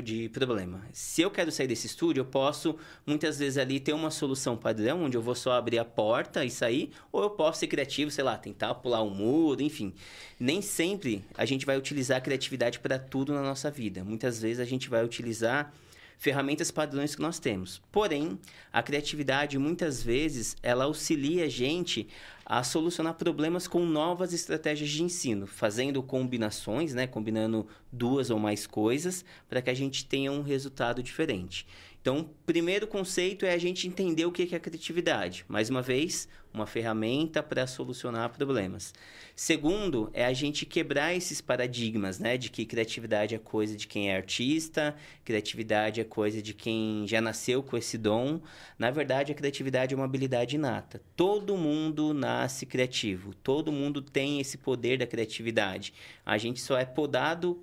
de, 0.02 0.28
problema. 0.30 0.82
Se 0.90 1.20
eu 1.20 1.30
quero 1.30 1.52
sair 1.52 1.66
desse 1.66 1.86
estúdio, 1.86 2.22
eu 2.22 2.24
posso 2.24 2.78
muitas 3.06 3.38
vezes 3.38 3.58
ali 3.58 3.78
ter 3.78 3.92
uma 3.92 4.10
solução 4.10 4.56
padrão, 4.56 5.02
onde 5.02 5.14
eu 5.14 5.20
vou 5.20 5.34
só 5.34 5.52
abrir 5.52 5.78
a 5.78 5.84
porta 5.84 6.42
e 6.46 6.50
sair, 6.50 6.90
ou 7.12 7.24
eu 7.24 7.28
posso 7.28 7.60
ser 7.60 7.66
criativo, 7.66 8.10
sei 8.10 8.24
lá, 8.24 8.38
tentar 8.38 8.72
pular 8.76 9.02
um 9.02 9.10
muro, 9.10 9.60
enfim. 9.60 9.92
Nem 10.40 10.62
sempre 10.62 11.22
a 11.36 11.44
gente 11.44 11.66
vai 11.66 11.76
utilizar 11.76 12.16
a 12.16 12.20
criatividade 12.22 12.80
para 12.80 12.98
tudo 12.98 13.34
na 13.34 13.42
nossa 13.42 13.70
vida. 13.70 14.02
Muitas 14.02 14.40
vezes 14.40 14.58
a 14.58 14.64
gente 14.64 14.88
vai 14.88 15.04
utilizar 15.04 15.74
ferramentas 16.22 16.70
padrões 16.70 17.16
que 17.16 17.20
nós 17.20 17.40
temos. 17.40 17.82
Porém, 17.90 18.38
a 18.72 18.80
criatividade 18.80 19.58
muitas 19.58 20.00
vezes 20.00 20.56
ela 20.62 20.84
auxilia 20.84 21.46
a 21.46 21.48
gente 21.48 22.06
a 22.46 22.62
solucionar 22.62 23.14
problemas 23.14 23.66
com 23.66 23.84
novas 23.84 24.32
estratégias 24.32 24.88
de 24.88 25.02
ensino, 25.02 25.48
fazendo 25.48 26.00
combinações, 26.00 26.94
né, 26.94 27.08
combinando 27.08 27.66
duas 27.90 28.30
ou 28.30 28.38
mais 28.38 28.68
coisas 28.68 29.24
para 29.48 29.60
que 29.60 29.68
a 29.68 29.74
gente 29.74 30.06
tenha 30.06 30.30
um 30.30 30.42
resultado 30.42 31.02
diferente. 31.02 31.66
Então, 32.00 32.30
primeiro 32.46 32.86
conceito 32.86 33.44
é 33.44 33.52
a 33.52 33.58
gente 33.58 33.88
entender 33.88 34.24
o 34.24 34.30
que 34.30 34.48
é 34.54 34.56
a 34.56 34.60
criatividade. 34.60 35.44
Mais 35.48 35.70
uma 35.70 35.82
vez, 35.82 36.28
uma 36.52 36.66
ferramenta 36.66 37.42
para 37.42 37.66
solucionar 37.66 38.30
problemas. 38.30 38.92
Segundo, 39.35 40.11
é 40.12 40.25
a 40.25 40.32
gente 40.32 40.66
quebrar 40.66 41.14
esses 41.14 41.40
paradigmas, 41.40 42.18
né? 42.18 42.37
De 42.37 42.50
que 42.50 42.66
criatividade 42.66 43.35
é 43.35 43.38
coisa 43.38 43.76
de 43.76 43.87
quem 43.87 44.11
é 44.11 44.16
artista, 44.16 44.94
criatividade 45.25 46.00
é 46.00 46.04
coisa 46.04 46.42
de 46.42 46.52
quem 46.52 47.06
já 47.09 47.21
nasceu 47.21 47.62
com 47.62 47.76
esse 47.76 47.97
dom. 47.97 48.40
Na 48.78 48.90
verdade, 48.90 49.32
a 49.32 49.35
criatividade 49.35 49.94
é 49.94 49.97
uma 49.97 50.04
habilidade 50.04 50.56
inata. 50.56 51.00
Todo 51.16 51.56
mundo 51.56 52.12
nasce 52.12 52.66
criativo, 52.66 53.35
todo 53.35 53.73
mundo 53.73 54.02
tem 54.02 54.38
esse 54.40 54.59
poder 54.59 54.99
da 54.99 55.06
criatividade. 55.06 55.94
A 56.26 56.37
gente 56.37 56.61
só 56.61 56.78
é 56.78 56.85
podado, 56.85 57.62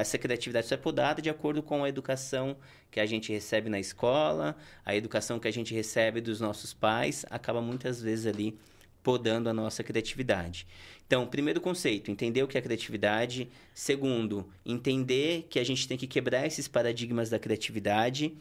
essa 0.00 0.18
criatividade 0.18 0.66
só 0.66 0.74
é 0.74 0.78
podada 0.78 1.22
de 1.22 1.30
acordo 1.30 1.62
com 1.62 1.84
a 1.84 1.88
educação 1.88 2.56
que 2.90 3.00
a 3.00 3.06
gente 3.06 3.32
recebe 3.32 3.68
na 3.68 3.80
escola, 3.80 4.56
a 4.84 4.94
educação 4.94 5.40
que 5.40 5.48
a 5.48 5.52
gente 5.52 5.74
recebe 5.74 6.20
dos 6.20 6.40
nossos 6.40 6.72
pais, 6.72 7.26
acaba 7.28 7.60
muitas 7.60 8.00
vezes 8.00 8.23
ali 8.26 8.56
podando 9.04 9.50
a 9.50 9.52
nossa 9.52 9.84
criatividade. 9.84 10.66
Então, 11.06 11.26
primeiro 11.26 11.60
conceito, 11.60 12.10
entender 12.10 12.42
o 12.42 12.48
que 12.48 12.56
é 12.56 12.62
criatividade. 12.62 13.48
Segundo, 13.74 14.48
entender 14.64 15.46
que 15.50 15.58
a 15.58 15.64
gente 15.64 15.86
tem 15.86 15.98
que 15.98 16.06
quebrar 16.06 16.46
esses 16.46 16.66
paradigmas 16.66 17.28
da 17.28 17.38
criatividade. 17.38 18.34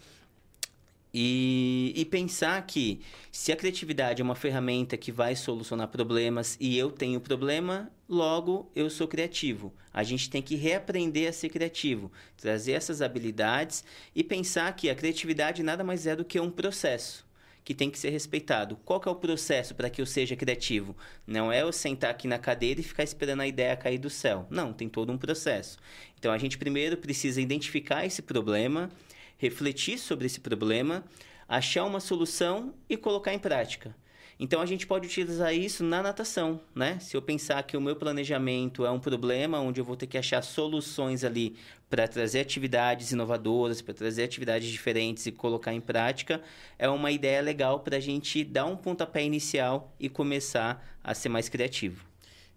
E, 1.14 1.94
e, 1.96 2.06
pensar 2.06 2.66
que 2.66 3.00
se 3.32 3.52
a 3.52 3.56
criatividade 3.56 4.20
é 4.20 4.26
uma 4.26 4.34
ferramenta 4.34 4.98
que 4.98 5.12
vai 5.12 5.36
solucionar 5.36 5.88
problemas 5.90 6.58
e 6.60 6.76
eu 6.76 6.90
tenho 6.90 7.22
problema, 7.22 7.92
logo 8.10 8.72
eu 8.76 8.90
sou 8.90 9.08
criativo. 9.08 9.72
A 9.94 10.02
gente 10.02 10.28
tem 10.28 10.42
que 10.42 10.56
reaprender 10.56 11.30
a 11.30 11.34
ser 11.34 11.50
criativo, 11.50 12.12
trazer 12.36 12.72
essas 12.72 13.00
habilidades 13.00 13.84
e 14.16 14.24
pensar 14.24 14.76
que 14.76 14.90
a 14.90 14.96
criatividade 14.96 15.62
nada 15.62 15.84
mais 15.84 16.08
é 16.08 16.16
do 16.16 16.26
que 16.26 16.40
um 16.40 16.50
processo 16.50 17.24
que 17.64 17.74
tem 17.74 17.90
que 17.90 17.98
ser 17.98 18.10
respeitado. 18.10 18.76
Qual 18.84 19.00
que 19.00 19.08
é 19.08 19.12
o 19.12 19.16
processo 19.16 19.74
para 19.74 19.90
que 19.90 20.02
eu 20.02 20.06
seja 20.06 20.36
criativo? 20.36 20.96
Não 21.26 21.52
é 21.52 21.62
eu 21.62 21.72
sentar 21.72 22.12
aqui 22.12 22.28
na 22.28 22.38
cadeira 22.38 22.82
e 22.82 22.84
ficar 22.84 23.04
esperando 23.04 23.42
a 23.42 23.48
ideia 23.48 23.76
cair 23.76 23.98
do 23.98 24.10
céu. 24.10 24.46
Não, 24.50 24.74
tem 24.74 24.90
todo 24.90 25.12
um 25.12 25.18
processo. 25.18 25.78
Então 26.20 26.32
a 26.32 26.38
gente 26.38 26.58
primeiro 26.58 26.98
precisa 26.98 27.42
identificar 27.42 28.06
esse 28.06 28.22
problema, 28.22 28.90
refletir 29.38 29.98
sobre 29.98 30.26
esse 30.26 30.40
problema, 30.40 31.04
achar 31.48 31.86
uma 31.86 32.00
solução 32.00 32.74
e 32.90 32.98
colocar 32.98 33.34
em 33.34 33.40
prática. 33.40 33.96
Então 34.40 34.62
a 34.62 34.66
gente 34.66 34.88
pode 34.88 35.08
utilizar 35.08 35.54
isso 35.54 35.84
na 35.84 36.02
natação, 36.02 36.60
né? 36.74 36.98
Se 37.00 37.16
eu 37.16 37.22
pensar 37.22 37.62
que 37.64 37.78
o 37.78 37.82
meu 37.82 37.96
planejamento 37.96 38.86
é 38.86 38.92
um 38.92 39.00
problema 39.00 39.60
onde 39.60 39.80
eu 39.80 39.86
vou 39.86 39.96
ter 39.96 40.08
que 40.08 40.18
achar 40.18 40.42
soluções 40.42 41.24
ali 41.24 41.56
para 41.90 42.08
trazer 42.08 42.40
atividades 42.40 43.12
inovadoras, 43.12 43.82
para 43.82 43.94
trazer 43.94 44.24
atividades 44.24 44.68
diferentes 44.70 45.26
e 45.28 45.32
colocar 45.32 45.74
em 45.74 45.82
prática, 45.82 46.42
é 46.80 46.90
uma 46.90 47.12
ideia 47.12 47.42
legal 47.42 47.82
para 47.82 47.98
a 47.98 48.00
gente 48.00 48.44
dar 48.44 48.66
um 48.66 48.76
pontapé 48.76 49.24
inicial 49.24 49.94
e 50.00 50.10
começar 50.10 50.84
a 51.04 51.14
ser 51.14 51.30
mais 51.30 51.48
criativo. 51.50 52.04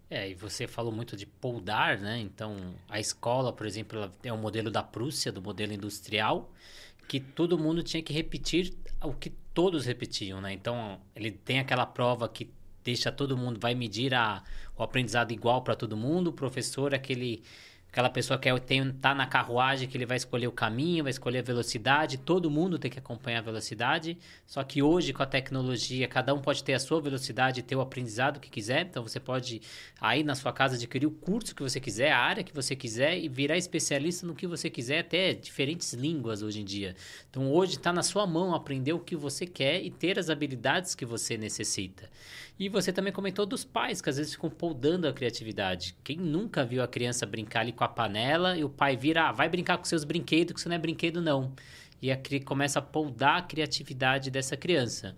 É, 0.08 0.30
e 0.30 0.34
você 0.34 0.66
falou 0.68 0.92
muito 0.92 1.16
de 1.16 1.26
poldar, 1.26 1.98
né? 1.98 2.18
Então, 2.20 2.56
a 2.88 3.00
escola, 3.00 3.52
por 3.52 3.66
exemplo, 3.66 4.10
é 4.22 4.32
o 4.32 4.36
um 4.36 4.38
modelo 4.38 4.70
da 4.70 4.82
Prússia, 4.82 5.32
do 5.32 5.42
modelo 5.42 5.72
industrial, 5.72 6.50
que 7.08 7.18
todo 7.18 7.58
mundo 7.58 7.82
tinha 7.82 8.02
que 8.02 8.12
repetir 8.12 8.72
o 9.02 9.12
que 9.12 9.32
todos 9.56 9.86
repetiam, 9.86 10.38
né? 10.38 10.52
Então, 10.52 11.00
ele 11.14 11.30
tem 11.30 11.60
aquela 11.60 11.86
prova 11.86 12.28
que 12.28 12.52
deixa 12.84 13.10
todo 13.10 13.38
mundo, 13.38 13.58
vai 13.58 13.74
medir 13.74 14.14
a, 14.14 14.44
o 14.76 14.82
aprendizado 14.82 15.32
igual 15.32 15.62
para 15.62 15.74
todo 15.74 15.96
mundo, 15.96 16.28
o 16.28 16.32
professor, 16.34 16.94
aquele 16.94 17.42
aquela 17.96 18.10
pessoa 18.10 18.38
que 18.38 18.46
está 18.50 19.14
na 19.14 19.26
carruagem, 19.26 19.88
que 19.88 19.96
ele 19.96 20.04
vai 20.04 20.18
escolher 20.18 20.46
o 20.46 20.52
caminho, 20.52 21.04
vai 21.04 21.10
escolher 21.10 21.38
a 21.38 21.42
velocidade, 21.42 22.18
todo 22.18 22.50
mundo 22.50 22.78
tem 22.78 22.90
que 22.90 22.98
acompanhar 22.98 23.38
a 23.38 23.40
velocidade. 23.40 24.18
Só 24.46 24.62
que 24.62 24.82
hoje, 24.82 25.14
com 25.14 25.22
a 25.22 25.26
tecnologia, 25.26 26.06
cada 26.06 26.34
um 26.34 26.38
pode 26.38 26.62
ter 26.62 26.74
a 26.74 26.78
sua 26.78 27.00
velocidade 27.00 27.60
e 27.60 27.62
ter 27.62 27.74
o 27.74 27.80
aprendizado 27.80 28.38
que 28.38 28.50
quiser. 28.50 28.82
Então, 28.82 29.02
você 29.02 29.18
pode, 29.18 29.62
aí 29.98 30.22
na 30.22 30.34
sua 30.34 30.52
casa, 30.52 30.74
adquirir 30.74 31.06
o 31.06 31.10
curso 31.10 31.54
que 31.54 31.62
você 31.62 31.80
quiser, 31.80 32.12
a 32.12 32.18
área 32.18 32.44
que 32.44 32.52
você 32.52 32.76
quiser 32.76 33.18
e 33.18 33.30
virar 33.30 33.56
especialista 33.56 34.26
no 34.26 34.34
que 34.34 34.46
você 34.46 34.68
quiser, 34.68 34.98
até 34.98 35.32
diferentes 35.32 35.94
línguas 35.94 36.42
hoje 36.42 36.60
em 36.60 36.66
dia. 36.66 36.94
Então, 37.30 37.50
hoje 37.50 37.76
está 37.76 37.94
na 37.94 38.02
sua 38.02 38.26
mão 38.26 38.54
aprender 38.54 38.92
o 38.92 39.00
que 39.00 39.16
você 39.16 39.46
quer 39.46 39.82
e 39.82 39.90
ter 39.90 40.18
as 40.18 40.28
habilidades 40.28 40.94
que 40.94 41.06
você 41.06 41.38
necessita. 41.38 42.10
E 42.58 42.68
você 42.70 42.90
também 42.90 43.12
comentou 43.12 43.44
dos 43.44 43.64
pais, 43.64 44.00
que 44.00 44.08
às 44.08 44.16
vezes 44.16 44.32
ficam 44.32 44.48
poldando 44.48 45.06
a 45.06 45.12
criatividade. 45.12 45.94
Quem 46.02 46.16
nunca 46.16 46.64
viu 46.64 46.82
a 46.82 46.88
criança 46.88 47.26
brincar 47.26 47.60
ali 47.60 47.72
com 47.72 47.84
a 47.84 47.88
panela 47.88 48.56
e 48.56 48.64
o 48.64 48.70
pai 48.70 48.96
vira, 48.96 49.28
ah, 49.28 49.32
vai 49.32 49.48
brincar 49.48 49.76
com 49.76 49.84
seus 49.84 50.04
brinquedos, 50.04 50.54
que 50.54 50.60
isso 50.60 50.68
não 50.68 50.76
é 50.76 50.78
brinquedo 50.78 51.20
não. 51.20 51.52
E 52.00 52.10
a 52.10 52.18
começa 52.44 52.78
a 52.78 52.82
poldar 52.82 53.38
a 53.38 53.42
criatividade 53.42 54.30
dessa 54.30 54.56
criança. 54.56 55.14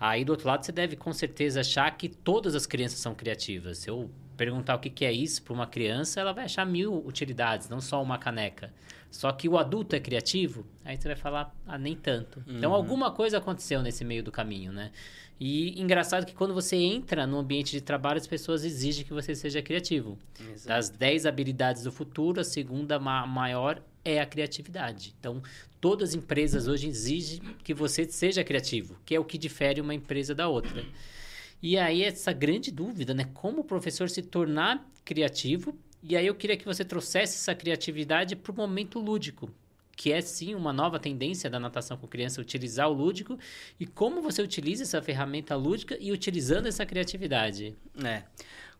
Aí 0.00 0.24
do 0.24 0.30
outro 0.30 0.48
lado 0.48 0.64
você 0.64 0.72
deve 0.72 0.96
com 0.96 1.12
certeza 1.12 1.60
achar 1.60 1.90
que 1.96 2.08
todas 2.08 2.54
as 2.54 2.66
crianças 2.66 2.98
são 2.98 3.14
criativas. 3.14 3.78
Se 3.78 3.90
eu 3.90 4.10
perguntar 4.36 4.74
o 4.74 4.78
que 4.78 5.04
é 5.04 5.12
isso 5.12 5.42
para 5.42 5.52
uma 5.52 5.66
criança, 5.66 6.20
ela 6.20 6.32
vai 6.32 6.46
achar 6.46 6.66
mil 6.66 7.06
utilidades, 7.06 7.68
não 7.68 7.80
só 7.80 8.02
uma 8.02 8.18
caneca. 8.18 8.72
Só 9.10 9.30
que 9.30 9.46
o 9.46 9.58
adulto 9.58 9.94
é 9.94 10.00
criativo, 10.00 10.66
aí 10.84 10.96
você 10.96 11.06
vai 11.06 11.16
falar, 11.16 11.54
ah, 11.66 11.76
nem 11.76 11.94
tanto. 11.94 12.40
Então, 12.40 12.52
uhum. 12.52 12.58
Então 12.58 12.74
alguma 12.74 13.10
coisa 13.10 13.38
aconteceu 13.38 13.82
nesse 13.82 14.04
meio 14.04 14.22
do 14.22 14.32
caminho, 14.32 14.72
né? 14.72 14.90
E 15.44 15.80
engraçado 15.82 16.24
que 16.24 16.36
quando 16.36 16.54
você 16.54 16.76
entra 16.76 17.26
no 17.26 17.36
ambiente 17.36 17.72
de 17.72 17.80
trabalho, 17.80 18.16
as 18.16 18.28
pessoas 18.28 18.64
exigem 18.64 19.04
que 19.04 19.12
você 19.12 19.34
seja 19.34 19.60
criativo. 19.60 20.16
Exato. 20.38 20.68
Das 20.68 20.88
10 20.88 21.26
habilidades 21.26 21.82
do 21.82 21.90
futuro, 21.90 22.40
a 22.40 22.44
segunda 22.44 22.96
ma 23.00 23.26
maior 23.26 23.82
é 24.04 24.20
a 24.20 24.26
criatividade. 24.26 25.12
Então, 25.18 25.42
todas 25.80 26.10
as 26.10 26.14
empresas 26.14 26.68
hoje 26.68 26.86
exigem 26.86 27.40
que 27.64 27.74
você 27.74 28.04
seja 28.04 28.44
criativo, 28.44 28.96
que 29.04 29.16
é 29.16 29.18
o 29.18 29.24
que 29.24 29.36
difere 29.36 29.80
uma 29.80 29.92
empresa 29.92 30.32
da 30.32 30.46
outra. 30.46 30.84
E 31.60 31.76
aí, 31.76 32.04
essa 32.04 32.32
grande 32.32 32.70
dúvida, 32.70 33.12
né? 33.12 33.28
Como 33.34 33.62
o 33.62 33.64
professor 33.64 34.08
se 34.08 34.22
tornar 34.22 34.88
criativo? 35.04 35.76
E 36.04 36.16
aí, 36.16 36.24
eu 36.24 36.36
queria 36.36 36.56
que 36.56 36.64
você 36.64 36.84
trouxesse 36.84 37.34
essa 37.34 37.52
criatividade 37.52 38.36
para 38.36 38.52
o 38.52 38.56
momento 38.56 39.00
lúdico 39.00 39.50
que 39.96 40.12
é 40.12 40.20
sim 40.20 40.54
uma 40.54 40.72
nova 40.72 40.98
tendência 40.98 41.48
da 41.48 41.60
natação 41.60 41.96
com 41.96 42.06
criança 42.06 42.40
utilizar 42.40 42.88
o 42.88 42.92
lúdico 42.92 43.38
e 43.78 43.86
como 43.86 44.22
você 44.22 44.42
utiliza 44.42 44.82
essa 44.82 45.02
ferramenta 45.02 45.54
lúdica 45.54 45.96
e 46.00 46.12
utilizando 46.12 46.66
essa 46.66 46.84
criatividade. 46.84 47.76
É. 48.02 48.22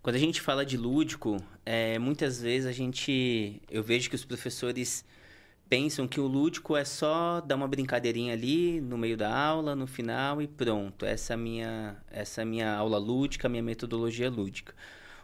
Quando 0.02 0.16
a 0.16 0.18
gente 0.18 0.40
fala 0.40 0.66
de 0.66 0.76
lúdico, 0.76 1.36
é, 1.64 1.98
muitas 1.98 2.40
vezes 2.40 2.66
a 2.66 2.72
gente 2.72 3.62
eu 3.70 3.82
vejo 3.82 4.10
que 4.10 4.16
os 4.16 4.24
professores 4.24 5.04
pensam 5.68 6.08
que 6.08 6.20
o 6.20 6.26
lúdico 6.26 6.76
é 6.76 6.84
só 6.84 7.40
dar 7.40 7.54
uma 7.54 7.68
brincadeirinha 7.68 8.34
ali 8.34 8.80
no 8.80 8.98
meio 8.98 9.16
da 9.16 9.34
aula, 9.34 9.76
no 9.76 9.86
final 9.86 10.42
e 10.42 10.48
pronto. 10.48 11.06
Essa 11.06 11.34
é 11.34 11.36
minha 11.36 11.96
essa 12.10 12.42
é 12.42 12.44
minha 12.44 12.74
aula 12.74 12.98
lúdica, 12.98 13.48
minha 13.48 13.62
metodologia 13.62 14.28
lúdica. 14.28 14.74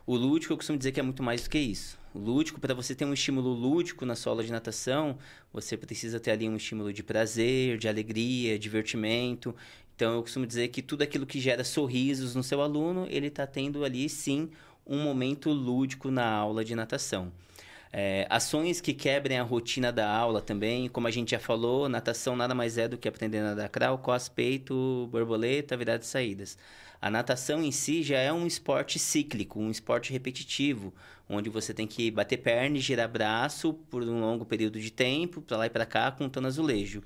O 0.09 0.17
lúdico 0.17 0.55
eu 0.55 0.57
costumo 0.57 0.79
dizer 0.79 0.93
que 0.93 1.01
é 1.01 1.03
muito 1.03 1.23
mais 1.23 1.43
do 1.43 1.51
que 1.51 1.59
isso. 1.59 1.99
O 2.15 2.19
lúdico, 2.19 2.59
para 2.59 2.73
você 2.73 2.95
ter 2.95 3.05
um 3.05 3.13
estímulo 3.13 3.53
lúdico 3.53 4.07
na 4.07 4.17
sua 4.17 4.33
aula 4.33 4.43
de 4.43 4.51
natação, 4.51 5.19
você 5.53 5.77
precisa 5.77 6.19
ter 6.19 6.31
ali 6.31 6.49
um 6.49 6.57
estímulo 6.57 6.95
de 6.95 7.03
prazer, 7.03 7.77
de 7.77 7.89
alegria, 7.89 8.59
divertimento. 8.59 9.55
Então, 9.95 10.15
eu 10.15 10.23
costumo 10.23 10.47
dizer 10.47 10.69
que 10.69 10.81
tudo 10.81 11.03
aquilo 11.03 11.27
que 11.27 11.39
gera 11.39 11.63
sorrisos 11.63 12.35
no 12.35 12.43
seu 12.43 12.63
aluno, 12.63 13.07
ele 13.11 13.27
está 13.27 13.47
tendo 13.47 13.85
ali, 13.85 14.09
sim, 14.09 14.49
um 14.87 15.03
momento 15.03 15.51
lúdico 15.51 16.11
na 16.11 16.27
aula 16.27 16.65
de 16.65 16.75
natação. 16.75 17.31
É, 17.93 18.27
ações 18.29 18.81
que 18.81 18.93
quebrem 18.93 19.39
a 19.39 19.43
rotina 19.43 19.91
da 19.91 20.11
aula 20.11 20.43
também, 20.43 20.89
como 20.89 21.07
a 21.07 21.11
gente 21.11 21.31
já 21.31 21.39
falou, 21.39 21.89
natação 21.89 22.37
nada 22.37 22.55
mais 22.55 22.77
é 22.77 22.87
do 22.87 22.99
que 22.99 23.09
aprender 23.09 23.39
a 23.39 23.45
nadar 23.45 23.69
crawl, 23.71 23.99
cos, 23.99 24.29
peito, 24.29 25.09
borboleta, 25.11 25.77
virada 25.77 26.01
de 26.01 26.07
saídas. 26.07 26.59
A 27.01 27.11
natação 27.11 27.63
em 27.63 27.71
si 27.71 28.03
já 28.03 28.19
é 28.19 28.33
um 28.33 28.47
esporte 28.47 28.99
cíclico, 28.99 29.61
um 29.61 29.71
esporte 29.71 30.13
repetitivo, 30.13 30.93
onde 31.29 31.49
você 31.49 31.73
tem 31.73 31.87
que 31.87 32.11
bater 32.11 32.39
perna 32.39 32.77
e 32.77 32.81
girar 32.81 33.09
braço 33.09 33.73
por 33.89 34.03
um 34.03 34.21
longo 34.21 34.45
período 34.45 34.81
de 34.81 34.91
tempo, 34.91 35.41
para 35.41 35.57
lá 35.57 35.67
e 35.67 35.71
para 35.71 35.87
cá, 35.87 36.11
contando 36.11 36.49
azulejo. 36.49 37.03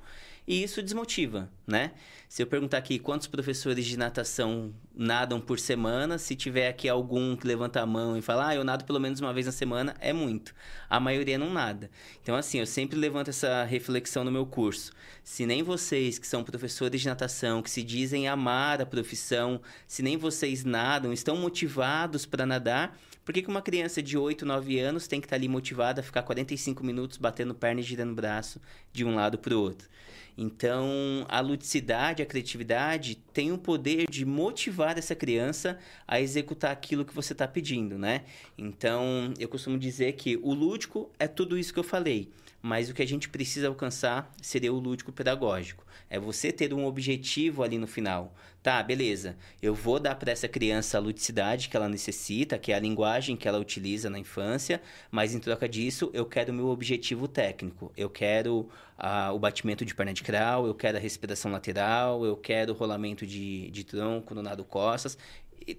E 0.46 0.60
isso 0.62 0.82
desmotiva, 0.82 1.48
né? 1.64 1.92
Se 2.28 2.42
eu 2.42 2.46
perguntar 2.46 2.78
aqui 2.78 2.98
quantos 2.98 3.28
professores 3.28 3.86
de 3.86 3.96
natação 3.96 4.74
nadam 4.92 5.40
por 5.40 5.60
semana, 5.60 6.18
se 6.18 6.34
tiver 6.34 6.66
aqui 6.66 6.88
algum 6.88 7.36
que 7.36 7.46
levanta 7.46 7.80
a 7.80 7.86
mão 7.86 8.16
e 8.16 8.22
fala, 8.22 8.48
ah, 8.48 8.54
eu 8.54 8.64
nado 8.64 8.84
pelo 8.84 8.98
menos 8.98 9.20
uma 9.20 9.32
vez 9.32 9.46
na 9.46 9.52
semana, 9.52 9.94
é 10.00 10.12
muito. 10.12 10.52
A 10.90 10.98
maioria 10.98 11.38
não 11.38 11.52
nada. 11.52 11.90
Então, 12.20 12.34
assim, 12.34 12.58
eu 12.58 12.66
sempre 12.66 12.98
levanto 12.98 13.28
essa 13.28 13.62
reflexão 13.62 14.24
no 14.24 14.32
meu 14.32 14.44
curso. 14.44 14.92
Se 15.22 15.46
nem 15.46 15.62
vocês, 15.62 16.18
que 16.18 16.26
são 16.26 16.42
professores 16.42 17.00
de 17.00 17.06
natação, 17.06 17.62
que 17.62 17.70
se 17.70 17.82
dizem 17.82 18.26
amar 18.26 18.80
a 18.80 18.86
profissão, 18.86 19.60
se 19.86 20.02
nem 20.02 20.16
vocês 20.16 20.64
nadam, 20.64 21.12
estão 21.12 21.36
motivados 21.36 22.26
para 22.26 22.44
nadar, 22.46 22.98
Por 23.24 23.32
que, 23.32 23.42
que 23.42 23.48
uma 23.48 23.62
criança 23.62 24.02
de 24.02 24.18
8, 24.18 24.44
9 24.44 24.80
anos 24.80 25.06
tem 25.06 25.20
que 25.20 25.26
estar 25.26 25.36
tá 25.36 25.38
ali 25.38 25.48
motivada 25.48 26.00
a 26.00 26.04
ficar 26.04 26.22
45 26.24 26.82
minutos 26.82 27.18
batendo 27.18 27.54
perna 27.54 27.80
e 27.80 27.84
girando 27.84 28.10
o 28.10 28.16
braço 28.16 28.60
de 28.92 29.04
um 29.04 29.14
lado 29.14 29.38
para 29.38 29.54
o 29.54 29.60
outro? 29.60 29.88
Então, 30.36 31.26
a 31.28 31.40
ludicidade, 31.40 32.22
a 32.22 32.26
criatividade 32.26 33.16
tem 33.32 33.52
o 33.52 33.58
poder 33.58 34.06
de 34.08 34.24
motivar 34.24 34.96
essa 34.96 35.14
criança 35.14 35.78
a 36.06 36.20
executar 36.20 36.70
aquilo 36.70 37.04
que 37.04 37.14
você 37.14 37.32
está 37.32 37.46
pedindo, 37.46 37.98
né? 37.98 38.24
Então, 38.56 39.34
eu 39.38 39.48
costumo 39.48 39.78
dizer 39.78 40.12
que 40.12 40.36
o 40.42 40.54
lúdico 40.54 41.10
é 41.18 41.28
tudo 41.28 41.58
isso 41.58 41.72
que 41.72 41.78
eu 41.78 41.84
falei, 41.84 42.30
mas 42.62 42.88
o 42.88 42.94
que 42.94 43.02
a 43.02 43.06
gente 43.06 43.28
precisa 43.28 43.68
alcançar 43.68 44.32
seria 44.40 44.72
o 44.72 44.78
lúdico 44.78 45.12
pedagógico. 45.12 45.84
É 46.08 46.18
você 46.18 46.52
ter 46.52 46.72
um 46.72 46.84
objetivo 46.84 47.62
ali 47.62 47.78
no 47.78 47.86
final. 47.86 48.34
Tá, 48.62 48.80
beleza. 48.80 49.36
Eu 49.60 49.74
vou 49.74 49.98
dar 49.98 50.14
para 50.14 50.30
essa 50.30 50.46
criança 50.46 50.96
a 50.96 51.00
ludicidade 51.00 51.68
que 51.68 51.76
ela 51.76 51.88
necessita, 51.88 52.58
que 52.58 52.70
é 52.70 52.76
a 52.76 52.78
linguagem 52.78 53.36
que 53.36 53.48
ela 53.48 53.58
utiliza 53.58 54.08
na 54.08 54.18
infância, 54.18 54.80
mas 55.10 55.34
em 55.34 55.40
troca 55.40 55.68
disso, 55.68 56.10
eu 56.14 56.24
quero 56.24 56.52
o 56.52 56.54
meu 56.54 56.68
objetivo 56.68 57.26
técnico. 57.26 57.90
Eu 57.96 58.08
quero 58.08 58.68
ah, 59.04 59.32
o 59.32 59.38
batimento 59.38 59.84
de 59.84 59.92
perna 59.92 60.14
de 60.14 60.22
crawl, 60.22 60.64
eu 60.64 60.74
quero 60.74 60.96
a 60.96 61.00
respiração 61.00 61.50
lateral, 61.50 62.24
eu 62.24 62.36
quero 62.36 62.72
o 62.72 62.76
rolamento 62.76 63.26
de, 63.26 63.68
de 63.72 63.82
tronco 63.82 64.32
no 64.32 64.42
nado 64.42 64.64
costas 64.64 65.18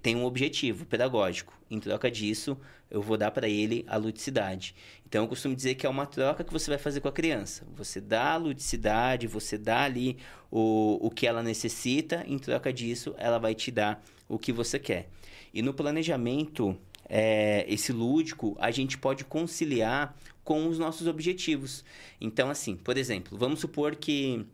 tem 0.01 0.15
um 0.15 0.23
objetivo 0.23 0.85
pedagógico. 0.85 1.53
Em 1.69 1.79
troca 1.79 2.09
disso, 2.09 2.57
eu 2.89 3.01
vou 3.01 3.17
dar 3.17 3.31
para 3.31 3.47
ele 3.47 3.83
a 3.87 3.97
ludicidade. 3.97 4.75
Então, 5.05 5.23
eu 5.23 5.27
costumo 5.27 5.55
dizer 5.55 5.75
que 5.75 5.85
é 5.85 5.89
uma 5.89 6.05
troca 6.05 6.43
que 6.43 6.53
você 6.53 6.69
vai 6.69 6.77
fazer 6.77 7.01
com 7.01 7.07
a 7.07 7.11
criança. 7.11 7.65
Você 7.75 7.99
dá 7.99 8.33
a 8.33 8.37
ludicidade, 8.37 9.27
você 9.27 9.57
dá 9.57 9.83
ali 9.83 10.17
o, 10.49 10.99
o 11.01 11.09
que 11.09 11.27
ela 11.27 11.43
necessita, 11.43 12.23
em 12.27 12.37
troca 12.37 12.71
disso, 12.71 13.13
ela 13.17 13.37
vai 13.37 13.53
te 13.53 13.71
dar 13.71 14.03
o 14.27 14.39
que 14.39 14.51
você 14.51 14.79
quer. 14.79 15.09
E 15.53 15.61
no 15.61 15.73
planejamento, 15.73 16.77
é, 17.09 17.65
esse 17.67 17.91
lúdico, 17.91 18.55
a 18.59 18.71
gente 18.71 18.97
pode 18.97 19.25
conciliar 19.25 20.15
com 20.43 20.67
os 20.67 20.77
nossos 20.77 21.07
objetivos. 21.07 21.83
Então, 22.19 22.49
assim, 22.49 22.75
por 22.75 22.97
exemplo, 22.97 23.37
vamos 23.37 23.59
supor 23.59 23.95
que 23.95 24.45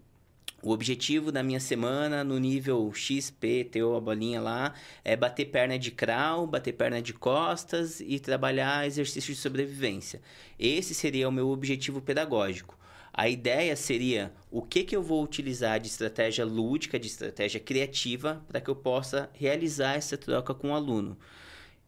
o 0.61 0.71
objetivo 0.71 1.31
da 1.31 1.41
minha 1.41 1.59
semana 1.59 2.23
no 2.23 2.37
nível 2.37 2.91
XP, 2.93 3.69
teu 3.71 3.95
a 3.95 4.01
bolinha 4.01 4.41
lá, 4.41 4.73
é 5.05 5.15
bater 5.15 5.45
perna 5.45 5.79
de 5.79 5.89
crawl, 5.89 6.45
bater 6.45 6.73
perna 6.73 7.01
de 7.01 7.13
costas 7.13 8.01
e 8.01 8.19
trabalhar 8.19 8.85
exercício 8.85 9.33
de 9.33 9.39
sobrevivência. 9.39 10.21
Esse 10.59 10.93
seria 10.93 11.29
o 11.29 11.31
meu 11.31 11.49
objetivo 11.49 12.01
pedagógico. 12.01 12.77
A 13.13 13.27
ideia 13.27 13.75
seria 13.75 14.33
o 14.51 14.61
que, 14.61 14.83
que 14.83 14.95
eu 14.95 15.01
vou 15.01 15.23
utilizar 15.23 15.79
de 15.79 15.87
estratégia 15.87 16.45
lúdica, 16.45 16.99
de 16.99 17.07
estratégia 17.07 17.59
criativa, 17.59 18.43
para 18.47 18.61
que 18.61 18.69
eu 18.69 18.75
possa 18.75 19.29
realizar 19.33 19.95
essa 19.95 20.17
troca 20.17 20.53
com 20.53 20.71
o 20.71 20.75
aluno. 20.75 21.17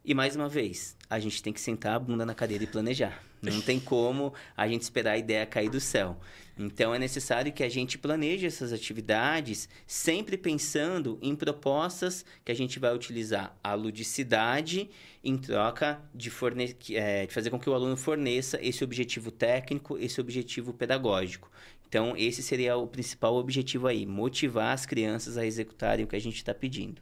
E 0.04 0.14
mais 0.14 0.34
uma 0.34 0.48
vez, 0.48 0.96
a 1.08 1.20
gente 1.20 1.40
tem 1.40 1.52
que 1.52 1.60
sentar 1.60 1.94
a 1.94 1.98
bunda 1.98 2.26
na 2.26 2.34
cadeira 2.34 2.64
e 2.64 2.66
planejar. 2.66 3.22
Não 3.40 3.60
tem 3.60 3.78
como 3.78 4.34
a 4.56 4.66
gente 4.66 4.82
esperar 4.82 5.12
a 5.12 5.18
ideia 5.18 5.46
cair 5.46 5.70
do 5.70 5.78
céu. 5.78 6.18
Então 6.58 6.92
é 6.92 6.98
necessário 6.98 7.52
que 7.52 7.62
a 7.62 7.68
gente 7.68 7.98
planeje 7.98 8.44
essas 8.44 8.72
atividades 8.72 9.68
sempre 9.86 10.36
pensando 10.36 11.20
em 11.22 11.36
propostas 11.36 12.24
que 12.44 12.50
a 12.50 12.54
gente 12.54 12.80
vai 12.80 12.92
utilizar 12.92 13.56
a 13.62 13.74
ludicidade 13.74 14.90
em 15.22 15.36
troca 15.36 16.02
de, 16.12 16.30
forne 16.30 16.76
é, 16.90 17.26
de 17.26 17.32
fazer 17.32 17.50
com 17.50 17.58
que 17.58 17.70
o 17.70 17.74
aluno 17.74 17.96
forneça 17.96 18.58
esse 18.60 18.82
objetivo 18.82 19.30
técnico, 19.30 19.96
esse 19.98 20.20
objetivo 20.20 20.72
pedagógico. 20.72 21.48
Então, 21.88 22.16
esse 22.16 22.42
seria 22.42 22.76
o 22.76 22.86
principal 22.86 23.36
objetivo 23.36 23.86
aí, 23.86 24.04
motivar 24.04 24.72
as 24.72 24.84
crianças 24.84 25.36
a 25.36 25.46
executarem 25.46 26.04
o 26.04 26.08
que 26.08 26.16
a 26.16 26.20
gente 26.20 26.36
está 26.36 26.54
pedindo. 26.54 27.00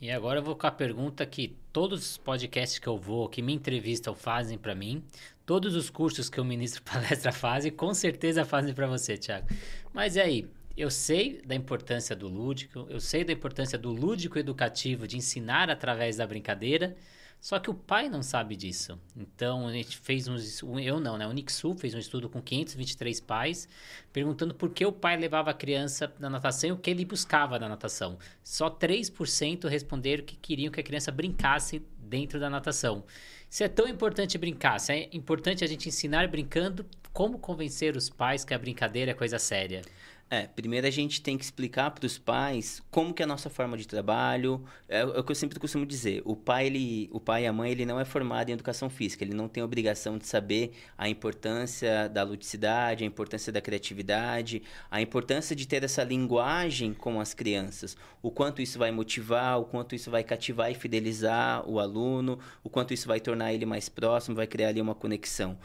E 0.00 0.10
agora 0.10 0.40
eu 0.40 0.42
vou 0.42 0.54
com 0.54 0.66
a 0.66 0.70
pergunta 0.70 1.24
que 1.24 1.56
todos 1.72 2.10
os 2.10 2.16
podcasts 2.18 2.78
que 2.78 2.86
eu 2.86 2.98
vou, 2.98 3.28
que 3.28 3.40
me 3.40 3.54
entrevistam, 3.54 4.14
fazem 4.14 4.58
para 4.58 4.74
mim. 4.74 5.02
Todos 5.46 5.74
os 5.74 5.88
cursos 5.88 6.28
que 6.28 6.38
eu 6.38 6.44
ministro 6.44 6.82
palestra 6.84 7.32
fazem, 7.32 7.72
com 7.72 7.94
certeza 7.94 8.44
fazem 8.44 8.74
para 8.74 8.86
você, 8.86 9.16
Thiago. 9.16 9.46
Mas 9.94 10.16
e 10.16 10.20
aí, 10.20 10.46
eu 10.76 10.90
sei 10.90 11.40
da 11.46 11.54
importância 11.54 12.14
do 12.14 12.28
lúdico, 12.28 12.86
eu 12.90 13.00
sei 13.00 13.24
da 13.24 13.32
importância 13.32 13.78
do 13.78 13.90
lúdico 13.90 14.38
educativo, 14.38 15.06
de 15.06 15.16
ensinar 15.16 15.70
através 15.70 16.18
da 16.18 16.26
brincadeira, 16.26 16.94
só 17.40 17.58
que 17.58 17.70
o 17.70 17.74
pai 17.74 18.08
não 18.08 18.22
sabe 18.22 18.56
disso. 18.56 18.98
Então, 19.16 19.68
a 19.68 19.72
gente 19.72 19.96
fez 19.98 20.26
um... 20.26 20.78
Eu 20.80 20.98
não, 20.98 21.16
né? 21.16 21.26
O 21.26 21.32
Nixu 21.32 21.74
fez 21.74 21.94
um 21.94 21.98
estudo 21.98 22.28
com 22.28 22.42
523 22.42 23.20
pais, 23.20 23.68
perguntando 24.12 24.54
por 24.54 24.70
que 24.70 24.84
o 24.84 24.92
pai 24.92 25.16
levava 25.16 25.50
a 25.50 25.54
criança 25.54 26.12
na 26.18 26.28
natação 26.28 26.70
e 26.70 26.72
o 26.72 26.76
que 26.76 26.90
ele 26.90 27.04
buscava 27.04 27.58
na 27.58 27.68
natação. 27.68 28.18
Só 28.42 28.68
3% 28.68 29.68
responderam 29.68 30.24
que 30.24 30.36
queriam 30.36 30.72
que 30.72 30.80
a 30.80 30.82
criança 30.82 31.12
brincasse 31.12 31.82
dentro 31.98 32.40
da 32.40 32.50
natação. 32.50 33.04
Se 33.48 33.62
é 33.62 33.68
tão 33.68 33.86
importante 33.86 34.36
brincar, 34.36 34.80
se 34.80 34.92
é 34.92 35.08
importante 35.12 35.62
a 35.62 35.66
gente 35.68 35.88
ensinar 35.88 36.26
brincando, 36.28 36.84
como 37.12 37.38
convencer 37.38 37.96
os 37.96 38.10
pais 38.10 38.44
que 38.44 38.52
a 38.52 38.58
brincadeira 38.58 39.12
é 39.12 39.14
coisa 39.14 39.38
séria? 39.38 39.82
É, 40.28 40.48
primeiro 40.48 40.88
a 40.88 40.90
gente 40.90 41.22
tem 41.22 41.38
que 41.38 41.44
explicar 41.44 41.92
para 41.92 42.04
os 42.04 42.18
pais 42.18 42.82
como 42.90 43.14
que 43.14 43.22
é 43.22 43.24
a 43.24 43.28
nossa 43.28 43.48
forma 43.48 43.76
de 43.76 43.86
trabalho. 43.86 44.60
É, 44.88 44.98
é, 44.98 45.04
o 45.04 45.22
que 45.22 45.30
eu 45.30 45.36
sempre 45.36 45.60
costumo 45.60 45.86
dizer. 45.86 46.20
O 46.24 46.34
pai, 46.34 46.66
ele, 46.66 47.08
o 47.12 47.20
pai 47.20 47.44
e 47.44 47.46
a 47.46 47.52
mãe, 47.52 47.70
ele 47.70 47.86
não 47.86 48.00
é 48.00 48.04
formado 48.04 48.50
em 48.50 48.52
educação 48.52 48.90
física. 48.90 49.22
Ele 49.22 49.34
não 49.34 49.48
tem 49.48 49.62
obrigação 49.62 50.18
de 50.18 50.26
saber 50.26 50.72
a 50.98 51.08
importância 51.08 52.08
da 52.08 52.24
ludicidade, 52.24 53.04
a 53.04 53.06
importância 53.06 53.52
da 53.52 53.60
criatividade, 53.60 54.62
a 54.90 55.00
importância 55.00 55.54
de 55.54 55.66
ter 55.66 55.84
essa 55.84 56.02
linguagem 56.02 56.92
com 56.92 57.20
as 57.20 57.32
crianças. 57.32 57.96
O 58.20 58.32
quanto 58.32 58.60
isso 58.60 58.80
vai 58.80 58.90
motivar, 58.90 59.60
o 59.60 59.64
quanto 59.64 59.94
isso 59.94 60.10
vai 60.10 60.24
cativar 60.24 60.72
e 60.72 60.74
fidelizar 60.74 61.68
o 61.70 61.78
aluno, 61.78 62.40
o 62.64 62.68
quanto 62.68 62.92
isso 62.92 63.06
vai 63.06 63.20
tornar 63.20 63.52
ele 63.52 63.64
mais 63.64 63.88
próximo, 63.88 64.34
vai 64.34 64.48
criar 64.48 64.70
ali 64.70 64.80
uma 64.80 64.94
conexão. 64.94 65.56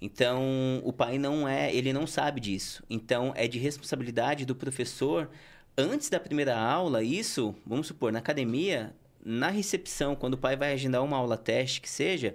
Então, 0.00 0.82
o 0.84 0.92
pai 0.92 1.18
não 1.18 1.48
é, 1.48 1.74
ele 1.74 1.92
não 1.92 2.06
sabe 2.06 2.40
disso. 2.40 2.82
Então, 2.88 3.32
é 3.34 3.48
de 3.48 3.58
responsabilidade 3.58 4.44
do 4.44 4.54
professor 4.54 5.30
antes 5.76 6.08
da 6.08 6.18
primeira 6.18 6.58
aula, 6.58 7.02
isso, 7.02 7.54
vamos 7.66 7.86
supor, 7.86 8.12
na 8.12 8.18
academia, 8.18 8.94
na 9.24 9.50
recepção, 9.50 10.14
quando 10.14 10.34
o 10.34 10.38
pai 10.38 10.56
vai 10.56 10.72
agendar 10.72 11.04
uma 11.04 11.16
aula 11.16 11.36
teste 11.36 11.80
que 11.80 11.88
seja, 11.88 12.34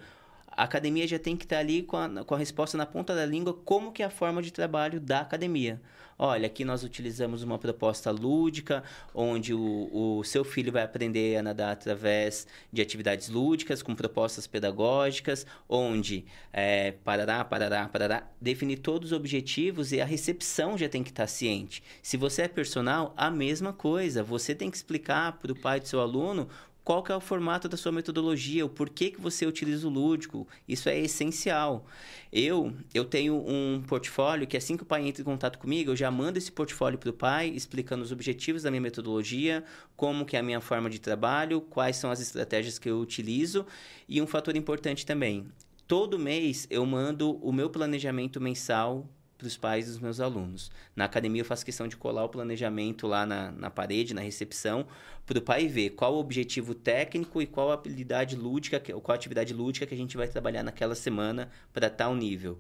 a 0.52 0.64
academia 0.64 1.08
já 1.08 1.18
tem 1.18 1.36
que 1.38 1.46
estar 1.46 1.60
ali 1.60 1.82
com 1.82 1.98
a, 1.98 2.24
com 2.24 2.36
a 2.36 2.38
resposta 2.38 2.78
na 2.78 2.86
ponta 2.86 3.16
da 3.16 3.26
língua, 3.26 3.54
como 3.54 3.92
que 3.92 4.04
é 4.04 4.06
a 4.06 4.10
forma 4.10 4.42
de 4.42 4.52
trabalho 4.52 5.00
da 5.00 5.22
academia. 5.22 5.82
Olha, 6.24 6.46
aqui 6.46 6.64
nós 6.64 6.84
utilizamos 6.84 7.42
uma 7.42 7.58
proposta 7.58 8.12
lúdica, 8.12 8.84
onde 9.12 9.56
o, 9.56 10.20
o 10.20 10.24
seu 10.24 10.44
filho 10.44 10.72
vai 10.72 10.84
aprender 10.84 11.36
a 11.38 11.42
nadar 11.42 11.72
através 11.72 12.46
de 12.72 12.80
atividades 12.80 13.28
lúdicas, 13.28 13.82
com 13.82 13.96
propostas 13.96 14.46
pedagógicas, 14.46 15.48
onde 15.68 16.24
é, 16.54 16.92
parará, 17.04 17.44
parará, 17.44 17.88
parará, 17.88 18.28
definir 18.40 18.78
todos 18.78 19.12
os 19.12 19.18
objetivos 19.18 19.92
e 19.92 20.00
a 20.00 20.06
recepção 20.06 20.78
já 20.78 20.88
tem 20.88 21.02
que 21.02 21.10
estar 21.10 21.26
ciente. 21.26 21.82
Se 22.04 22.18
você 22.18 22.44
é 22.44 22.48
personal, 22.48 23.16
a 23.18 23.32
mesma 23.32 23.74
coisa. 23.74 24.22
Você 24.22 24.54
tem 24.54 24.70
que 24.70 24.78
explicar 24.78 25.40
para 25.40 25.52
o 25.52 25.60
pai 25.60 25.80
do 25.80 25.88
seu 25.88 26.00
aluno 26.00 26.48
qual 26.84 27.04
que 27.04 27.12
é 27.12 27.16
o 27.16 27.20
formato 27.20 27.70
da 27.70 27.78
sua 27.78 27.92
metodologia, 27.92 28.66
o 28.66 28.70
porquê 28.70 29.12
que 29.12 29.22
você 29.22 29.46
utiliza 29.46 29.88
o 29.88 29.90
lúdico. 29.90 30.48
Isso 30.68 30.90
é 30.90 31.00
essencial. 31.00 31.86
Eu, 32.32 32.74
eu 32.94 33.06
tenho 33.06 33.36
um 33.36 33.84
portfólio 33.88 34.48
que 34.48 34.58
assim 34.58 34.76
que 34.76 34.84
o 34.84 34.86
pai 34.86 35.08
entra 35.08 35.22
em 35.22 35.26
contato 35.26 35.60
comigo, 35.60 35.92
eu 35.92 35.96
já 35.96 36.10
mando 36.10 36.38
esse 36.38 36.52
portfólio 36.52 36.98
para 36.98 37.10
o 37.10 37.14
pai, 37.14 37.50
explicando 37.50 38.04
os 38.04 38.12
objetivos 38.12 38.64
da 38.64 38.72
minha 38.72 38.82
metodologia, 38.82 39.64
como 39.96 40.26
que 40.26 40.36
é 40.36 40.40
a 40.40 40.44
minha 40.44 40.62
forma 40.62 40.90
de 40.90 41.00
trabalho, 41.00 41.62
quais 41.62 41.98
são 41.98 42.10
as 42.10 42.20
estratégias 42.20 42.80
que 42.80 42.90
eu 42.90 43.00
utilizo 43.00 43.66
e 44.08 44.22
um 44.22 44.28
fator 44.28 44.56
importante 44.56 45.06
também. 45.06 45.52
Todo 45.88 46.18
mês 46.18 46.68
eu 46.70 46.86
mando 46.86 47.38
o 47.46 47.52
meu 47.52 47.70
planejamento 47.70 48.40
mensal 48.40 49.08
para 49.42 49.48
os 49.48 49.58
pais 49.58 49.88
dos 49.88 49.98
meus 49.98 50.20
alunos. 50.20 50.70
Na 50.96 51.06
academia 51.06 51.42
eu 51.42 51.46
faço 51.46 51.66
questão 51.66 51.88
de 51.88 51.98
colar 51.98 52.24
o 52.24 52.30
planejamento 52.30 53.08
lá 53.08 53.26
na, 53.26 53.52
na 53.52 53.72
parede, 53.72 54.14
na 54.14 54.22
recepção, 54.22 54.86
para 55.26 55.40
o 55.40 55.42
pai 55.42 55.68
ver 55.68 55.92
qual 55.92 56.14
o 56.14 56.20
objetivo 56.20 56.76
técnico 56.76 57.42
e 57.42 57.48
qual 57.48 57.72
a 57.72 57.74
habilidade 57.74 58.36
lúdica, 58.36 58.80
qual 58.80 59.14
a 59.14 59.16
atividade 59.16 59.52
lúdica 59.52 59.88
que 59.88 59.96
a 59.96 59.98
gente 59.98 60.16
vai 60.16 60.28
trabalhar 60.28 60.62
naquela 60.62 60.94
semana 60.94 61.50
para 61.74 61.90
tal 61.90 62.14
nível. 62.14 62.60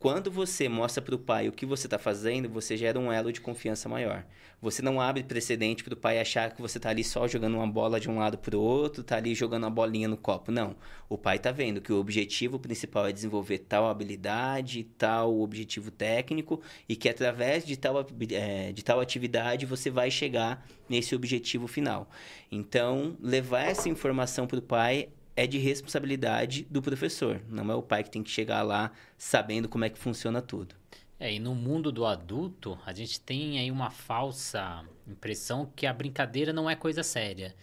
Quando 0.00 0.30
você 0.30 0.66
mostra 0.66 1.02
para 1.02 1.14
o 1.14 1.18
pai 1.18 1.46
o 1.46 1.52
que 1.52 1.66
você 1.66 1.86
está 1.86 1.98
fazendo, 1.98 2.48
você 2.48 2.74
gera 2.74 2.98
um 2.98 3.12
elo 3.12 3.30
de 3.30 3.38
confiança 3.38 3.86
maior. 3.86 4.24
Você 4.62 4.80
não 4.80 4.98
abre 4.98 5.22
precedente 5.22 5.84
para 5.84 5.92
o 5.92 5.96
pai 5.96 6.18
achar 6.18 6.54
que 6.54 6.62
você 6.62 6.78
está 6.78 6.88
ali 6.88 7.04
só 7.04 7.28
jogando 7.28 7.58
uma 7.58 7.66
bola 7.66 8.00
de 8.00 8.08
um 8.08 8.18
lado 8.18 8.38
para 8.38 8.56
o 8.56 8.62
outro, 8.62 9.02
está 9.02 9.18
ali 9.18 9.34
jogando 9.34 9.64
uma 9.64 9.70
bolinha 9.70 10.08
no 10.08 10.16
copo. 10.16 10.50
Não. 10.50 10.74
O 11.06 11.18
pai 11.18 11.36
está 11.36 11.52
vendo 11.52 11.82
que 11.82 11.92
o 11.92 12.00
objetivo 12.00 12.58
principal 12.58 13.08
é 13.08 13.12
desenvolver 13.12 13.58
tal 13.58 13.90
habilidade, 13.90 14.84
tal 14.96 15.38
objetivo 15.38 15.90
técnico, 15.90 16.62
e 16.88 16.96
que 16.96 17.06
através 17.06 17.66
de 17.66 17.76
tal, 17.76 18.02
é, 18.30 18.72
de 18.72 18.82
tal 18.82 19.00
atividade 19.00 19.66
você 19.66 19.90
vai 19.90 20.10
chegar 20.10 20.66
nesse 20.88 21.14
objetivo 21.14 21.66
final. 21.66 22.08
Então, 22.50 23.18
levar 23.20 23.64
essa 23.64 23.90
informação 23.90 24.46
para 24.46 24.60
o 24.60 24.62
pai 24.62 25.10
é 25.40 25.46
de 25.46 25.56
responsabilidade 25.56 26.66
do 26.68 26.82
professor. 26.82 27.40
Não 27.48 27.72
é 27.72 27.74
o 27.74 27.82
pai 27.82 28.04
que 28.04 28.10
tem 28.10 28.22
que 28.22 28.28
chegar 28.28 28.60
lá 28.62 28.92
sabendo 29.16 29.70
como 29.70 29.86
é 29.86 29.88
que 29.88 29.98
funciona 29.98 30.42
tudo. 30.42 30.74
É, 31.18 31.32
e 31.32 31.38
no 31.38 31.54
mundo 31.54 31.90
do 31.90 32.04
adulto, 32.04 32.78
a 32.84 32.92
gente 32.92 33.18
tem 33.18 33.58
aí 33.58 33.70
uma 33.70 33.90
falsa 33.90 34.84
impressão 35.08 35.70
que 35.74 35.86
a 35.86 35.94
brincadeira 35.94 36.52
não 36.52 36.68
é 36.68 36.76
coisa 36.76 37.02
séria. 37.02 37.54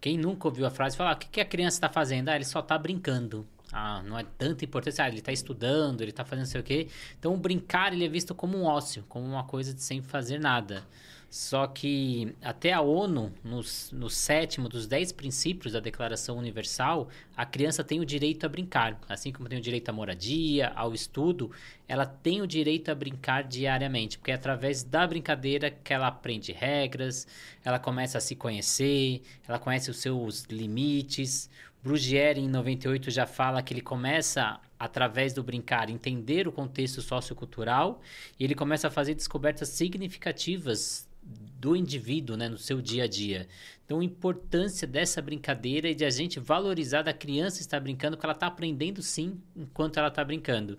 Quem 0.00 0.16
nunca 0.16 0.46
ouviu 0.46 0.64
a 0.64 0.70
frase 0.70 0.96
falar, 0.96 1.16
o 1.16 1.18
que, 1.18 1.28
que 1.28 1.40
a 1.40 1.44
criança 1.44 1.78
está 1.78 1.88
fazendo? 1.88 2.28
Ah, 2.28 2.36
ele 2.36 2.44
só 2.44 2.60
está 2.60 2.78
brincando. 2.78 3.44
ah, 3.72 4.00
não 4.04 4.16
é 4.16 4.24
tanta 4.38 4.64
importância, 4.64 5.04
ah, 5.04 5.08
ele 5.08 5.18
está 5.18 5.32
estudando, 5.32 6.02
ele 6.02 6.10
está 6.10 6.24
fazendo 6.24 6.44
não 6.44 6.52
sei 6.52 6.60
o 6.60 6.64
quê. 6.64 6.88
Então, 7.18 7.36
brincar 7.36 7.92
ele 7.92 8.04
é 8.04 8.08
visto 8.08 8.32
como 8.32 8.56
um 8.56 8.64
ócio, 8.64 9.04
como 9.08 9.26
uma 9.26 9.42
coisa 9.42 9.74
de 9.74 9.82
sem 9.82 10.00
fazer 10.02 10.38
nada. 10.38 10.86
Só 11.34 11.66
que 11.66 12.32
até 12.40 12.72
a 12.72 12.80
ONU, 12.80 13.32
no, 13.42 13.60
no 13.90 14.08
sétimo 14.08 14.68
dos 14.68 14.86
dez 14.86 15.10
princípios 15.10 15.72
da 15.72 15.80
Declaração 15.80 16.38
Universal, 16.38 17.08
a 17.36 17.44
criança 17.44 17.82
tem 17.82 17.98
o 17.98 18.06
direito 18.06 18.46
a 18.46 18.48
brincar. 18.48 19.00
Assim 19.08 19.32
como 19.32 19.48
tem 19.48 19.58
o 19.58 19.60
direito 19.60 19.88
à 19.88 19.92
moradia, 19.92 20.68
ao 20.76 20.94
estudo, 20.94 21.50
ela 21.88 22.06
tem 22.06 22.40
o 22.40 22.46
direito 22.46 22.88
a 22.88 22.94
brincar 22.94 23.42
diariamente, 23.42 24.16
porque 24.16 24.30
é 24.30 24.34
através 24.34 24.84
da 24.84 25.04
brincadeira 25.08 25.72
que 25.72 25.92
ela 25.92 26.06
aprende 26.06 26.52
regras, 26.52 27.26
ela 27.64 27.80
começa 27.80 28.18
a 28.18 28.20
se 28.20 28.36
conhecer, 28.36 29.20
ela 29.44 29.58
conhece 29.58 29.90
os 29.90 29.96
seus 29.96 30.44
limites. 30.44 31.50
Brugieri, 31.82 32.42
em 32.42 32.48
98, 32.48 33.10
já 33.10 33.26
fala 33.26 33.60
que 33.60 33.74
ele 33.74 33.80
começa, 33.80 34.60
através 34.78 35.32
do 35.32 35.42
brincar, 35.42 35.90
entender 35.90 36.46
o 36.46 36.52
contexto 36.52 37.02
sociocultural 37.02 38.00
e 38.38 38.44
ele 38.44 38.54
começa 38.54 38.86
a 38.86 38.90
fazer 38.90 39.16
descobertas 39.16 39.70
significativas 39.70 41.12
do 41.24 41.74
indivíduo 41.74 42.36
né, 42.36 42.46
no 42.46 42.58
seu 42.58 42.82
dia 42.82 43.04
a 43.04 43.06
dia. 43.06 43.48
Então, 43.84 44.00
a 44.00 44.04
importância 44.04 44.86
dessa 44.86 45.20
brincadeira 45.22 45.88
e 45.88 45.94
de 45.94 46.04
a 46.04 46.10
gente 46.10 46.38
valorizar 46.38 47.02
da 47.02 47.12
criança 47.12 47.60
estar 47.60 47.80
brincando, 47.80 48.16
que 48.16 48.24
ela 48.24 48.34
está 48.34 48.46
aprendendo 48.46 49.02
sim 49.02 49.40
enquanto 49.56 49.98
ela 49.98 50.08
está 50.08 50.22
brincando. 50.24 50.78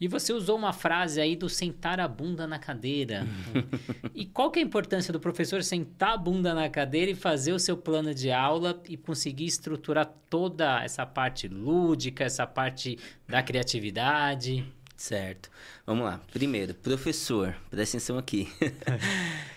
E 0.00 0.06
você 0.06 0.32
usou 0.32 0.56
uma 0.56 0.72
frase 0.72 1.20
aí 1.20 1.34
do 1.34 1.48
sentar 1.48 1.98
a 1.98 2.06
bunda 2.06 2.46
na 2.46 2.58
cadeira. 2.58 3.26
e 4.14 4.24
qual 4.24 4.50
que 4.50 4.60
é 4.60 4.62
a 4.62 4.66
importância 4.66 5.12
do 5.12 5.18
professor 5.18 5.62
sentar 5.62 6.14
a 6.14 6.16
bunda 6.16 6.54
na 6.54 6.68
cadeira 6.68 7.10
e 7.10 7.14
fazer 7.14 7.52
o 7.52 7.58
seu 7.58 7.76
plano 7.76 8.14
de 8.14 8.30
aula 8.30 8.80
e 8.88 8.96
conseguir 8.96 9.46
estruturar 9.46 10.12
toda 10.28 10.82
essa 10.82 11.04
parte 11.04 11.48
lúdica, 11.48 12.24
essa 12.24 12.46
parte 12.46 12.98
da 13.28 13.42
criatividade? 13.42 14.64
Certo. 14.96 15.50
Vamos 15.86 16.04
lá. 16.04 16.20
Primeiro, 16.32 16.74
professor, 16.74 17.56
presta 17.68 17.96
atenção 17.96 18.18
aqui. 18.18 18.48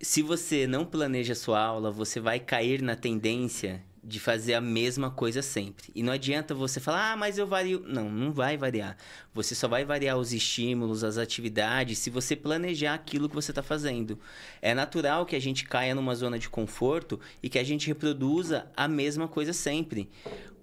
se 0.00 0.22
você 0.22 0.66
não 0.66 0.84
planeja 0.84 1.34
sua 1.34 1.60
aula, 1.60 1.90
você 1.90 2.20
vai 2.20 2.38
cair 2.38 2.80
na 2.82 2.94
tendência 2.94 3.82
de 4.02 4.20
fazer 4.20 4.54
a 4.54 4.60
mesma 4.60 5.10
coisa 5.10 5.42
sempre. 5.42 5.90
E 5.94 6.02
não 6.02 6.12
adianta 6.12 6.54
você 6.54 6.80
falar, 6.80 7.12
ah, 7.12 7.16
mas 7.16 7.36
eu 7.36 7.46
vario. 7.46 7.84
Não, 7.86 8.08
não 8.08 8.32
vai 8.32 8.56
variar. 8.56 8.96
Você 9.34 9.54
só 9.54 9.68
vai 9.68 9.84
variar 9.84 10.16
os 10.16 10.32
estímulos, 10.32 11.04
as 11.04 11.18
atividades, 11.18 11.98
se 11.98 12.08
você 12.08 12.34
planejar 12.34 12.94
aquilo 12.94 13.28
que 13.28 13.34
você 13.34 13.50
está 13.50 13.62
fazendo. 13.62 14.18
É 14.62 14.72
natural 14.72 15.26
que 15.26 15.36
a 15.36 15.40
gente 15.40 15.64
caia 15.64 15.94
numa 15.94 16.14
zona 16.14 16.38
de 16.38 16.48
conforto 16.48 17.20
e 17.42 17.48
que 17.50 17.58
a 17.58 17.64
gente 17.64 17.88
reproduza 17.88 18.66
a 18.76 18.88
mesma 18.88 19.28
coisa 19.28 19.52
sempre. 19.52 20.08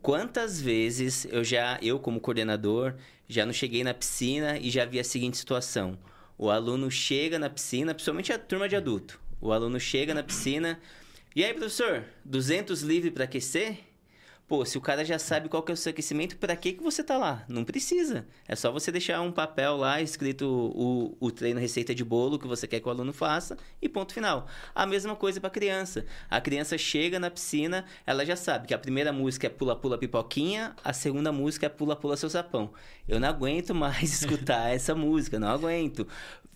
Quantas 0.02 0.60
vezes 0.62 1.28
eu 1.30 1.43
já, 1.43 1.78
eu 1.82 2.00
como 2.00 2.19
coordenador, 2.19 2.95
já 3.28 3.45
não 3.45 3.54
cheguei 3.54 3.84
na 3.84 3.93
piscina 3.93 4.58
e 4.58 4.69
já 4.69 4.86
vi 4.86 5.00
a 5.00 5.04
seguinte 5.04 5.38
situação. 5.38 6.00
O 6.38 6.50
aluno 6.50 6.91
chega 6.91 7.39
na 7.39 7.50
piscina, 7.50 7.93
principalmente 7.93 8.34
a 8.34 8.39
turma 8.39 8.67
de 8.67 8.76
adulto. 8.76 9.19
O 9.41 9.52
aluno 9.52 9.80
chega 9.80 10.13
na 10.13 10.24
piscina. 10.24 10.80
E 11.36 11.43
aí, 11.43 11.54
professor, 11.54 12.06
200 12.24 12.82
livre 12.82 13.12
para 13.12 13.26
aquecer? 13.26 13.80
Pô, 14.47 14.63
se 14.63 14.77
o 14.77 14.81
cara 14.81 15.03
já 15.03 15.17
sabe 15.17 15.49
qual 15.49 15.63
que 15.63 15.71
é 15.71 15.73
o 15.73 15.77
seu 15.77 15.89
aquecimento, 15.89 16.38
para 16.38 16.55
que, 16.55 16.73
que 16.73 16.84
você 16.84 17.03
tá 17.03 17.17
lá? 17.17 17.43
Não 17.47 17.63
precisa. 17.63 18.27
É 18.47 18.55
só 18.55 18.71
você 18.71 18.91
deixar 18.91 19.19
um 19.21 19.31
papel 19.31 19.75
lá 19.75 19.99
escrito 19.99 20.45
o, 20.47 21.17
o 21.19 21.31
treino 21.31 21.60
receita 21.60 21.95
de 21.95 22.03
bolo 22.03 22.38
que 22.38 22.45
você 22.45 22.67
quer 22.67 22.79
que 22.79 22.88
o 22.88 22.91
aluno 22.91 23.12
faça 23.12 23.58
e 23.81 23.89
ponto 23.89 24.13
final. 24.13 24.47
A 24.75 24.86
mesma 24.86 25.15
coisa 25.15 25.41
para 25.41 25.49
criança. 25.49 26.05
A 26.29 26.39
criança 26.39 26.77
chega 26.77 27.19
na 27.19 27.31
piscina, 27.31 27.86
ela 28.05 28.23
já 28.23 28.36
sabe 28.36 28.67
que 28.67 28.73
a 28.75 28.77
primeira 28.77 29.12
música 29.12 29.47
é 29.47 29.49
pula 29.49 29.75
pula 29.75 29.97
pipoquinha, 29.97 30.75
a 30.84 30.93
segunda 30.93 31.31
música 31.31 31.65
é 31.65 31.69
pula 31.69 31.95
pula 31.95 32.15
seu 32.15 32.29
sapão. 32.29 32.71
Eu 33.08 33.19
não 33.19 33.27
aguento 33.27 33.73
mais 33.73 34.13
escutar 34.21 34.69
essa 34.69 34.93
música, 34.93 35.39
não 35.39 35.49
aguento 35.49 36.08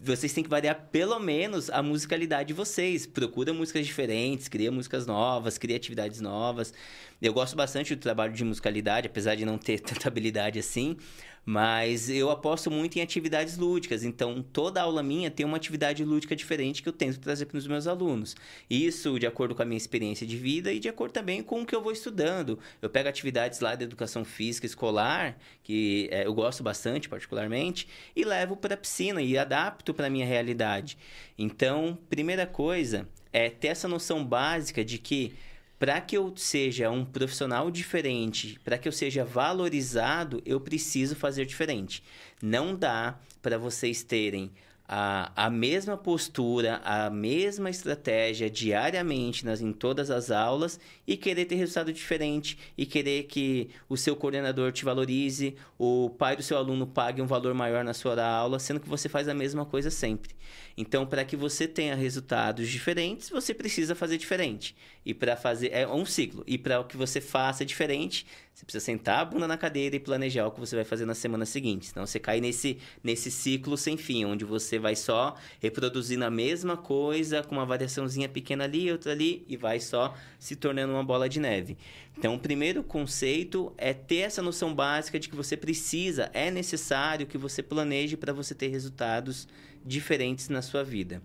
vocês 0.01 0.31
têm 0.31 0.43
que 0.43 0.49
variar 0.49 0.87
pelo 0.91 1.19
menos 1.19 1.69
a 1.69 1.83
musicalidade 1.83 2.47
de 2.47 2.53
vocês. 2.53 3.05
Procura 3.05 3.53
músicas 3.53 3.85
diferentes, 3.85 4.47
cria 4.47 4.71
músicas 4.71 5.05
novas, 5.05 5.57
cria 5.57 5.75
atividades 5.75 6.21
novas. 6.21 6.73
Eu 7.21 7.33
gosto 7.33 7.55
bastante 7.55 7.95
do 7.95 8.01
trabalho 8.01 8.33
de 8.33 8.43
musicalidade, 8.45 9.07
apesar 9.07 9.35
de 9.35 9.45
não 9.45 9.57
ter 9.57 9.79
tanta 9.81 10.07
habilidade 10.07 10.57
assim. 10.57 10.97
Mas 11.45 12.09
eu 12.09 12.29
aposto 12.29 12.69
muito 12.69 12.97
em 12.97 13.01
atividades 13.01 13.57
lúdicas, 13.57 14.03
então 14.03 14.45
toda 14.53 14.81
aula 14.81 15.01
minha 15.01 15.31
tem 15.31 15.45
uma 15.45 15.57
atividade 15.57 16.03
lúdica 16.03 16.35
diferente 16.35 16.83
que 16.83 16.89
eu 16.89 16.93
tento 16.93 17.19
trazer 17.19 17.47
para 17.47 17.57
os 17.57 17.65
meus 17.65 17.87
alunos. 17.87 18.35
Isso 18.69 19.17
de 19.17 19.25
acordo 19.25 19.55
com 19.55 19.63
a 19.63 19.65
minha 19.65 19.77
experiência 19.77 20.27
de 20.27 20.37
vida 20.37 20.71
e 20.71 20.79
de 20.79 20.87
acordo 20.87 21.11
também 21.11 21.41
com 21.41 21.61
o 21.61 21.65
que 21.65 21.75
eu 21.75 21.81
vou 21.81 21.91
estudando. 21.91 22.59
Eu 22.81 22.89
pego 22.89 23.09
atividades 23.09 23.61
lá 23.61 23.73
de 23.73 23.83
educação 23.83 24.23
física 24.23 24.67
escolar, 24.67 25.39
que 25.63 26.07
é, 26.11 26.27
eu 26.27 26.33
gosto 26.35 26.61
bastante 26.61 27.09
particularmente, 27.09 27.87
e 28.15 28.23
levo 28.23 28.55
para 28.55 28.75
a 28.75 28.77
piscina 28.77 29.19
e 29.19 29.35
adapto 29.35 29.91
para 29.91 30.05
a 30.05 30.09
minha 30.09 30.27
realidade. 30.27 30.99
Então, 31.35 31.97
primeira 32.09 32.45
coisa 32.45 33.07
é 33.33 33.49
ter 33.49 33.69
essa 33.69 33.87
noção 33.87 34.23
básica 34.23 34.85
de 34.85 34.97
que 34.99 35.33
para 35.79 36.01
que 36.01 36.17
eu 36.17 36.33
seja 36.35 36.91
um 36.91 37.05
profissional 37.05 37.71
diferente, 37.71 38.59
para 38.65 38.77
que 38.77 38.87
eu 38.87 38.91
seja 38.91 39.23
valorizado, 39.23 40.41
eu 40.45 40.59
preciso 40.59 41.15
fazer 41.15 41.45
diferente. 41.45 42.03
Não 42.41 42.75
dá 42.75 43.17
para 43.41 43.57
vocês 43.57 44.03
terem 44.03 44.51
a, 44.91 45.31
a 45.45 45.49
mesma 45.51 45.95
postura, 45.95 46.81
a 46.83 47.11
mesma 47.11 47.69
estratégia 47.69 48.49
diariamente 48.49 49.45
nas, 49.45 49.61
em 49.61 49.71
todas 49.71 50.09
as 50.09 50.31
aulas 50.31 50.79
e 51.05 51.15
querer 51.15 51.45
ter 51.45 51.53
resultado 51.57 51.93
diferente 51.93 52.57
e 52.75 52.87
querer 52.87 53.25
que 53.25 53.69
o 53.87 53.95
seu 53.95 54.15
coordenador 54.15 54.71
te 54.71 54.83
valorize, 54.83 55.55
o 55.77 56.09
pai 56.09 56.35
do 56.35 56.41
seu 56.41 56.57
aluno 56.57 56.87
pague 56.87 57.21
um 57.21 57.27
valor 57.27 57.53
maior 57.53 57.83
na 57.83 57.93
sua 57.93 58.19
aula, 58.25 58.57
sendo 58.57 58.79
que 58.79 58.89
você 58.89 59.07
faz 59.07 59.27
a 59.27 59.33
mesma 59.35 59.63
coisa 59.63 59.91
sempre. 59.91 60.33
Então, 60.75 61.05
para 61.05 61.23
que 61.23 61.35
você 61.35 61.67
tenha 61.67 61.93
resultados 61.93 62.67
diferentes, 62.67 63.29
você 63.29 63.53
precisa 63.53 63.93
fazer 63.93 64.17
diferente. 64.17 64.75
E 65.05 65.13
para 65.13 65.35
fazer 65.35 65.71
é 65.71 65.87
um 65.87 66.05
ciclo. 66.05 66.43
E 66.47 66.57
para 66.57 66.83
que 66.83 66.97
você 66.97 67.21
faça 67.21 67.63
diferente, 67.63 68.25
você 68.59 68.65
precisa 68.65 68.83
sentar 68.83 69.19
a 69.19 69.25
bunda 69.25 69.47
na 69.47 69.57
cadeira 69.57 69.95
e 69.95 69.99
planejar 70.01 70.45
o 70.45 70.51
que 70.51 70.59
você 70.59 70.75
vai 70.75 70.83
fazer 70.83 71.05
na 71.05 71.15
semana 71.15 71.45
seguinte. 71.45 71.87
Senão 71.87 72.05
você 72.05 72.19
cai 72.19 72.41
nesse, 72.41 72.77
nesse 73.01 73.31
ciclo 73.31 73.77
sem 73.77 73.95
fim, 73.95 74.25
onde 74.25 74.43
você 74.43 74.77
vai 74.77 74.97
só 74.97 75.37
reproduzindo 75.61 76.25
a 76.25 76.29
mesma 76.29 76.75
coisa, 76.75 77.41
com 77.41 77.55
uma 77.55 77.65
variaçãozinha 77.65 78.27
pequena 78.27 78.65
ali, 78.65 78.91
outra 78.91 79.13
ali, 79.13 79.45
e 79.47 79.55
vai 79.55 79.79
só 79.79 80.13
se 80.37 80.57
tornando 80.57 80.91
uma 80.91 81.05
bola 81.05 81.29
de 81.29 81.39
neve. 81.39 81.77
Então, 82.17 82.35
o 82.35 82.39
primeiro 82.39 82.83
conceito 82.83 83.71
é 83.77 83.93
ter 83.93 84.17
essa 84.17 84.41
noção 84.41 84.75
básica 84.75 85.17
de 85.17 85.29
que 85.29 85.37
você 85.37 85.55
precisa, 85.55 86.29
é 86.33 86.51
necessário 86.51 87.25
que 87.25 87.37
você 87.37 87.63
planeje 87.63 88.17
para 88.17 88.33
você 88.33 88.53
ter 88.53 88.67
resultados 88.67 89.47
diferentes 89.85 90.49
na 90.49 90.61
sua 90.61 90.83
vida. 90.83 91.21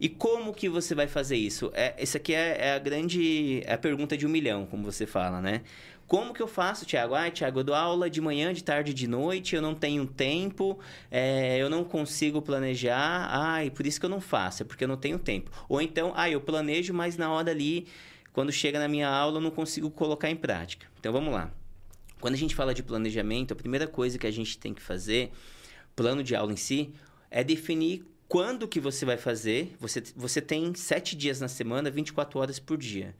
E 0.00 0.08
como 0.08 0.54
que 0.54 0.68
você 0.68 0.94
vai 0.94 1.08
fazer 1.08 1.36
isso? 1.36 1.72
É, 1.74 1.94
essa 1.98 2.18
aqui 2.18 2.32
é, 2.32 2.68
é 2.68 2.72
a 2.74 2.78
grande 2.78 3.62
é 3.64 3.72
a 3.72 3.78
pergunta 3.78 4.16
de 4.16 4.24
um 4.24 4.28
milhão, 4.28 4.64
como 4.64 4.84
você 4.84 5.06
fala, 5.06 5.40
né? 5.40 5.62
Como 6.08 6.32
que 6.32 6.40
eu 6.40 6.48
faço, 6.48 6.86
Tiago? 6.86 7.14
Ah, 7.14 7.30
Tiago, 7.30 7.60
eu 7.60 7.64
dou 7.64 7.74
aula 7.74 8.08
de 8.08 8.18
manhã, 8.18 8.54
de 8.54 8.64
tarde, 8.64 8.94
de 8.94 9.06
noite, 9.06 9.54
eu 9.54 9.60
não 9.60 9.74
tenho 9.74 10.06
tempo, 10.06 10.78
é, 11.10 11.58
eu 11.58 11.68
não 11.68 11.84
consigo 11.84 12.40
planejar, 12.40 13.62
e 13.62 13.70
por 13.70 13.86
isso 13.86 14.00
que 14.00 14.06
eu 14.06 14.10
não 14.10 14.20
faço, 14.20 14.62
é 14.62 14.64
porque 14.64 14.84
eu 14.84 14.88
não 14.88 14.96
tenho 14.96 15.18
tempo. 15.18 15.50
Ou 15.68 15.82
então, 15.82 16.14
ah, 16.16 16.30
eu 16.30 16.40
planejo, 16.40 16.94
mas 16.94 17.18
na 17.18 17.30
hora 17.30 17.50
ali, 17.50 17.86
quando 18.32 18.50
chega 18.50 18.78
na 18.78 18.88
minha 18.88 19.06
aula, 19.06 19.36
eu 19.36 19.42
não 19.42 19.50
consigo 19.50 19.90
colocar 19.90 20.30
em 20.30 20.36
prática. 20.36 20.86
Então, 20.98 21.12
vamos 21.12 21.30
lá. 21.30 21.52
Quando 22.18 22.32
a 22.32 22.38
gente 22.38 22.54
fala 22.54 22.72
de 22.72 22.82
planejamento, 22.82 23.52
a 23.52 23.56
primeira 23.56 23.86
coisa 23.86 24.18
que 24.18 24.26
a 24.26 24.30
gente 24.30 24.56
tem 24.56 24.72
que 24.72 24.80
fazer, 24.80 25.30
plano 25.94 26.24
de 26.24 26.34
aula 26.34 26.54
em 26.54 26.56
si, 26.56 26.90
é 27.30 27.44
definir 27.44 28.02
quando 28.26 28.66
que 28.66 28.80
você 28.80 29.04
vai 29.04 29.18
fazer. 29.18 29.76
Você, 29.78 30.02
você 30.16 30.40
tem 30.40 30.74
sete 30.74 31.14
dias 31.14 31.38
na 31.38 31.48
semana, 31.48 31.90
24 31.90 32.38
horas 32.40 32.58
por 32.58 32.78
dia. 32.78 33.14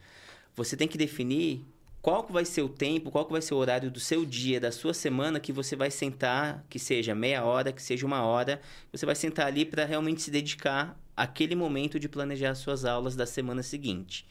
Você 0.57 0.75
tem 0.75 0.89
que 0.89 0.97
definir 0.97 1.67
qual 2.09 2.25
que 2.25 2.33
vai 2.33 2.47
ser 2.47 2.63
o 2.63 2.71
tempo, 2.71 3.11
qual 3.11 3.27
que 3.27 3.33
vai 3.33 3.43
ser 3.43 3.53
o 3.53 3.59
horário 3.59 3.91
do 3.91 4.01
seu 4.01 4.25
dia, 4.25 4.59
da 4.59 4.73
sua 4.73 4.95
semana 4.95 5.39
que 5.39 5.53
você 5.53 5.77
vai 5.77 5.91
sentar, 5.91 6.65
que 6.67 6.79
seja 6.79 7.15
meia 7.15 7.45
hora, 7.45 7.71
que 7.71 7.83
seja 7.83 8.07
uma 8.07 8.23
hora, 8.23 8.63
você 8.91 9.05
vai 9.05 9.15
sentar 9.15 9.47
ali 9.47 9.63
para 9.63 9.85
realmente 9.85 10.23
se 10.23 10.31
dedicar 10.31 10.99
àquele 11.15 11.55
momento 11.55 12.01
de 12.01 12.09
planejar 12.09 12.53
as 12.53 12.59
suas 12.61 12.87
aulas 12.87 13.15
da 13.15 13.27
semana 13.27 13.63
seguinte. 13.63 14.27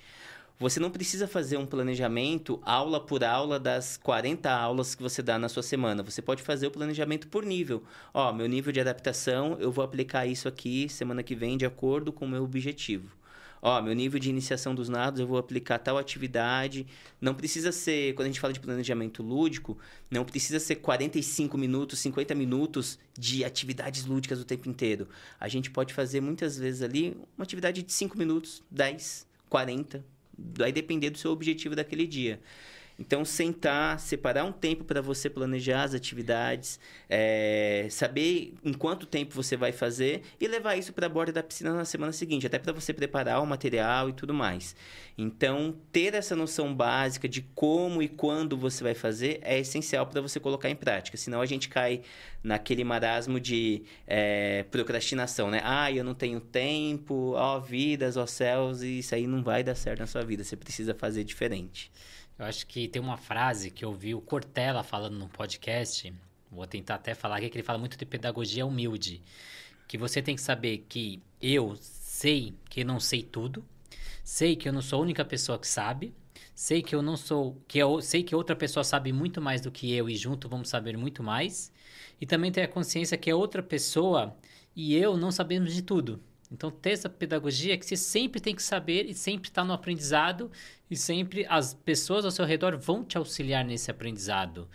Você 0.59 0.79
não 0.79 0.89
precisa 0.89 1.27
fazer 1.27 1.57
um 1.57 1.67
planejamento 1.67 2.59
aula 2.63 2.99
por 2.99 3.23
aula 3.23 3.59
das 3.59 3.95
40 3.95 4.49
aulas 4.51 4.95
que 4.95 5.03
você 5.03 5.21
dá 5.21 5.37
na 5.37 5.47
sua 5.47 5.61
semana. 5.61 6.01
Você 6.01 6.19
pode 6.19 6.41
fazer 6.41 6.65
o 6.65 6.71
planejamento 6.71 7.27
por 7.27 7.45
nível. 7.45 7.83
Ó, 8.11 8.33
meu 8.33 8.47
nível 8.47 8.73
de 8.73 8.79
adaptação, 8.79 9.55
eu 9.59 9.71
vou 9.71 9.85
aplicar 9.85 10.25
isso 10.25 10.47
aqui 10.47 10.89
semana 10.89 11.21
que 11.21 11.35
vem 11.35 11.55
de 11.55 11.65
acordo 11.67 12.11
com 12.11 12.25
o 12.25 12.27
meu 12.27 12.43
objetivo 12.43 13.15
ó, 13.61 13.81
meu 13.81 13.93
nível 13.93 14.19
de 14.19 14.29
iniciação 14.29 14.73
dos 14.73 14.89
nados, 14.89 15.19
eu 15.19 15.27
vou 15.27 15.37
aplicar 15.37 15.79
tal 15.79 15.97
atividade. 15.97 16.85
Não 17.19 17.33
precisa 17.33 17.71
ser, 17.71 18.13
quando 18.13 18.25
a 18.25 18.29
gente 18.29 18.39
fala 18.39 18.53
de 18.53 18.59
planejamento 18.59 19.23
lúdico, 19.23 19.77
não 20.09 20.23
precisa 20.23 20.59
ser 20.59 20.75
45 20.75 21.57
minutos, 21.57 21.99
50 21.99 22.35
minutos 22.35 22.99
de 23.17 23.43
atividades 23.43 24.05
lúdicas 24.05 24.39
o 24.39 24.45
tempo 24.45 24.69
inteiro. 24.69 25.07
A 25.39 25.47
gente 25.47 25.71
pode 25.71 25.93
fazer 25.93 26.21
muitas 26.21 26.57
vezes 26.57 26.81
ali 26.81 27.17
uma 27.37 27.43
atividade 27.43 27.83
de 27.83 27.91
5 27.91 28.17
minutos, 28.17 28.63
10, 28.71 29.27
40, 29.49 30.03
vai 30.37 30.71
depender 30.71 31.09
do 31.09 31.17
seu 31.17 31.31
objetivo 31.31 31.75
daquele 31.75 32.05
dia. 32.05 32.39
Então, 32.99 33.23
sentar, 33.23 33.99
separar 33.99 34.43
um 34.43 34.51
tempo 34.51 34.83
para 34.83 35.01
você 35.01 35.29
planejar 35.29 35.83
as 35.83 35.93
atividades, 35.93 36.79
é, 37.07 37.87
saber 37.91 38.55
em 38.63 38.73
quanto 38.73 39.05
tempo 39.05 39.35
você 39.35 39.55
vai 39.55 39.71
fazer 39.71 40.23
e 40.39 40.47
levar 40.47 40.75
isso 40.75 40.91
para 40.91 41.05
a 41.05 41.09
borda 41.09 41.31
da 41.31 41.43
piscina 41.43 41.73
na 41.73 41.85
semana 41.85 42.11
seguinte, 42.11 42.47
até 42.47 42.57
para 42.57 42.73
você 42.73 42.91
preparar 42.93 43.41
o 43.41 43.45
material 43.45 44.09
e 44.09 44.13
tudo 44.13 44.33
mais. 44.33 44.75
Então, 45.15 45.75
ter 45.91 46.15
essa 46.15 46.35
noção 46.35 46.73
básica 46.73 47.29
de 47.29 47.41
como 47.53 48.01
e 48.01 48.07
quando 48.07 48.57
você 48.57 48.83
vai 48.83 48.95
fazer 48.95 49.39
é 49.43 49.59
essencial 49.59 50.07
para 50.07 50.19
você 50.19 50.39
colocar 50.39 50.69
em 50.69 50.75
prática. 50.75 51.17
Senão, 51.17 51.39
a 51.39 51.45
gente 51.45 51.69
cai 51.69 52.01
naquele 52.43 52.83
marasmo 52.83 53.39
de 53.39 53.83
é, 54.07 54.63
procrastinação, 54.71 55.51
né? 55.51 55.61
Ah, 55.63 55.91
eu 55.91 56.03
não 56.03 56.15
tenho 56.15 56.39
tempo, 56.39 57.33
ó 57.35 57.59
vidas, 57.59 58.17
ó 58.17 58.25
céus, 58.25 58.81
e 58.81 58.99
isso 58.99 59.13
aí 59.13 59.27
não 59.27 59.43
vai 59.43 59.63
dar 59.63 59.75
certo 59.75 59.99
na 59.99 60.07
sua 60.07 60.23
vida. 60.23 60.43
Você 60.43 60.55
precisa 60.55 60.95
fazer 60.95 61.23
diferente. 61.23 61.91
Eu 62.37 62.45
acho 62.45 62.67
que 62.67 62.87
tem 62.87 63.01
uma 63.01 63.17
frase 63.17 63.71
que 63.71 63.83
eu 63.83 63.91
vi 63.93 64.13
o 64.13 64.21
Cortella 64.21 64.83
falando 64.83 65.17
no 65.17 65.27
podcast, 65.27 66.13
vou 66.51 66.67
tentar 66.67 66.95
até 66.95 67.15
falar 67.15 67.37
aqui, 67.37 67.49
que 67.49 67.57
ele 67.57 67.63
fala 67.63 67.79
muito 67.79 67.97
de 67.97 68.05
pedagogia 68.05 68.63
humilde. 68.63 69.23
Que 69.87 69.97
você 69.97 70.21
tem 70.21 70.35
que 70.35 70.41
saber 70.41 70.85
que 70.87 71.19
eu 71.41 71.75
sei 71.81 72.53
que 72.69 72.83
não 72.83 72.99
sei 72.99 73.23
tudo, 73.23 73.65
sei 74.23 74.55
que 74.55 74.69
eu 74.69 74.73
não 74.73 74.83
sou 74.83 74.99
a 74.99 75.01
única 75.01 75.25
pessoa 75.25 75.57
que 75.57 75.67
sabe, 75.67 76.13
sei 76.53 76.83
que 76.83 76.93
eu 76.93 77.01
não 77.01 77.17
sou, 77.17 77.59
que 77.67 77.79
eu 77.79 78.01
sei 78.01 78.21
que 78.21 78.35
outra 78.35 78.55
pessoa 78.55 78.83
sabe 78.83 79.11
muito 79.11 79.41
mais 79.41 79.61
do 79.61 79.71
que 79.71 79.91
eu 79.93 80.07
e 80.07 80.15
junto 80.15 80.47
vamos 80.47 80.69
saber 80.69 80.95
muito 80.95 81.23
mais, 81.23 81.71
e 82.21 82.25
também 82.25 82.51
ter 82.51 82.61
a 82.61 82.67
consciência 82.67 83.17
que 83.17 83.31
a 83.31 83.35
outra 83.35 83.63
pessoa 83.63 84.37
e 84.75 84.95
eu 84.95 85.17
não 85.17 85.31
sabemos 85.31 85.73
de 85.73 85.81
tudo. 85.81 86.21
Então, 86.51 86.71
ter 86.71 86.91
essa 86.91 87.09
pedagogia 87.09 87.77
que 87.77 87.85
você 87.85 87.97
sempre 87.97 88.39
tem 88.39 88.55
que 88.55 88.63
saber 88.63 89.05
e 89.05 89.13
sempre 89.13 89.49
estar 89.49 89.61
tá 89.61 89.67
no 89.67 89.73
aprendizado 89.73 90.49
e 90.89 90.95
sempre 90.95 91.45
as 91.49 91.73
pessoas 91.73 92.23
ao 92.23 92.31
seu 92.31 92.45
redor 92.45 92.77
vão 92.77 93.03
te 93.03 93.17
auxiliar 93.17 93.65
nesse 93.65 93.91
aprendizado. 93.91 94.67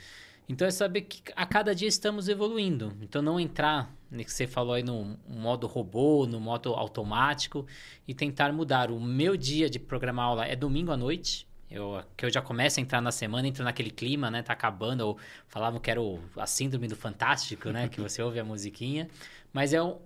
Então, 0.49 0.67
é 0.67 0.71
saber 0.71 1.03
que 1.03 1.23
a 1.35 1.47
cada 1.47 1.75
dia 1.75 1.89
estamos 1.89 2.29
evoluindo. 2.29 2.93
Então, 3.01 3.23
não 3.23 3.41
entrar, 3.41 3.95
no 4.11 4.23
que 4.23 4.31
você 4.31 4.47
falou 4.47 4.75
aí, 4.75 4.83
no 4.83 5.19
modo 5.27 5.67
robô, 5.67 6.27
no 6.27 6.39
modo 6.39 6.75
automático 6.75 7.67
e 8.07 8.13
tentar 8.13 8.53
mudar. 8.53 8.91
O 8.91 9.01
meu 9.01 9.37
dia 9.37 9.71
de 9.71 9.79
programar 9.79 10.27
aula 10.27 10.47
é 10.47 10.55
domingo 10.55 10.93
à 10.93 10.97
noite. 10.97 11.47
Eu, 11.71 12.05
que 12.15 12.27
eu 12.27 12.31
já 12.31 12.43
começo 12.43 12.79
a 12.79 12.83
entrar 12.83 13.01
na 13.01 13.11
semana, 13.11 13.49
entro 13.49 13.65
naquele 13.65 13.91
clima, 13.91 14.31
né? 14.31 14.43
Tá 14.43 14.53
acabando. 14.53 15.01
Ou 15.07 15.19
falavam 15.49 15.81
que 15.81 15.91
era 15.91 16.03
o, 16.03 16.21
a 16.37 16.47
síndrome 16.47 16.87
do 16.87 16.95
fantástico, 16.95 17.71
né? 17.71 17.89
que 17.89 17.99
você 17.99 18.21
ouve 18.21 18.39
a 18.39 18.45
musiquinha. 18.45 19.09
Mas 19.55 19.73
é 19.73 19.83
um, 19.83 19.97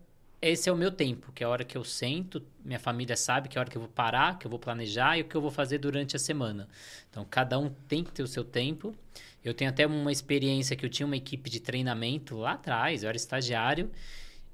esse 0.40 0.68
é 0.68 0.72
o 0.72 0.76
meu 0.76 0.90
tempo, 0.90 1.32
que 1.32 1.42
é 1.42 1.46
a 1.46 1.50
hora 1.50 1.64
que 1.64 1.76
eu 1.76 1.84
sento, 1.84 2.42
minha 2.64 2.78
família 2.78 3.16
sabe 3.16 3.48
que 3.48 3.56
é 3.56 3.58
a 3.58 3.62
hora 3.62 3.70
que 3.70 3.76
eu 3.76 3.82
vou 3.82 3.90
parar, 3.90 4.38
que 4.38 4.46
eu 4.46 4.50
vou 4.50 4.58
planejar 4.58 5.16
e 5.16 5.22
o 5.22 5.24
que 5.24 5.34
eu 5.34 5.40
vou 5.40 5.50
fazer 5.50 5.78
durante 5.78 6.14
a 6.14 6.18
semana. 6.18 6.68
Então, 7.10 7.26
cada 7.28 7.58
um 7.58 7.70
tem 7.88 8.04
que 8.04 8.12
ter 8.12 8.22
o 8.22 8.26
seu 8.26 8.44
tempo. 8.44 8.94
Eu 9.42 9.54
tenho 9.54 9.70
até 9.70 9.86
uma 9.86 10.12
experiência 10.12 10.76
que 10.76 10.84
eu 10.84 10.90
tinha 10.90 11.06
uma 11.06 11.16
equipe 11.16 11.48
de 11.48 11.60
treinamento 11.60 12.36
lá 12.36 12.52
atrás, 12.52 13.02
eu 13.02 13.08
era 13.08 13.16
estagiário, 13.16 13.90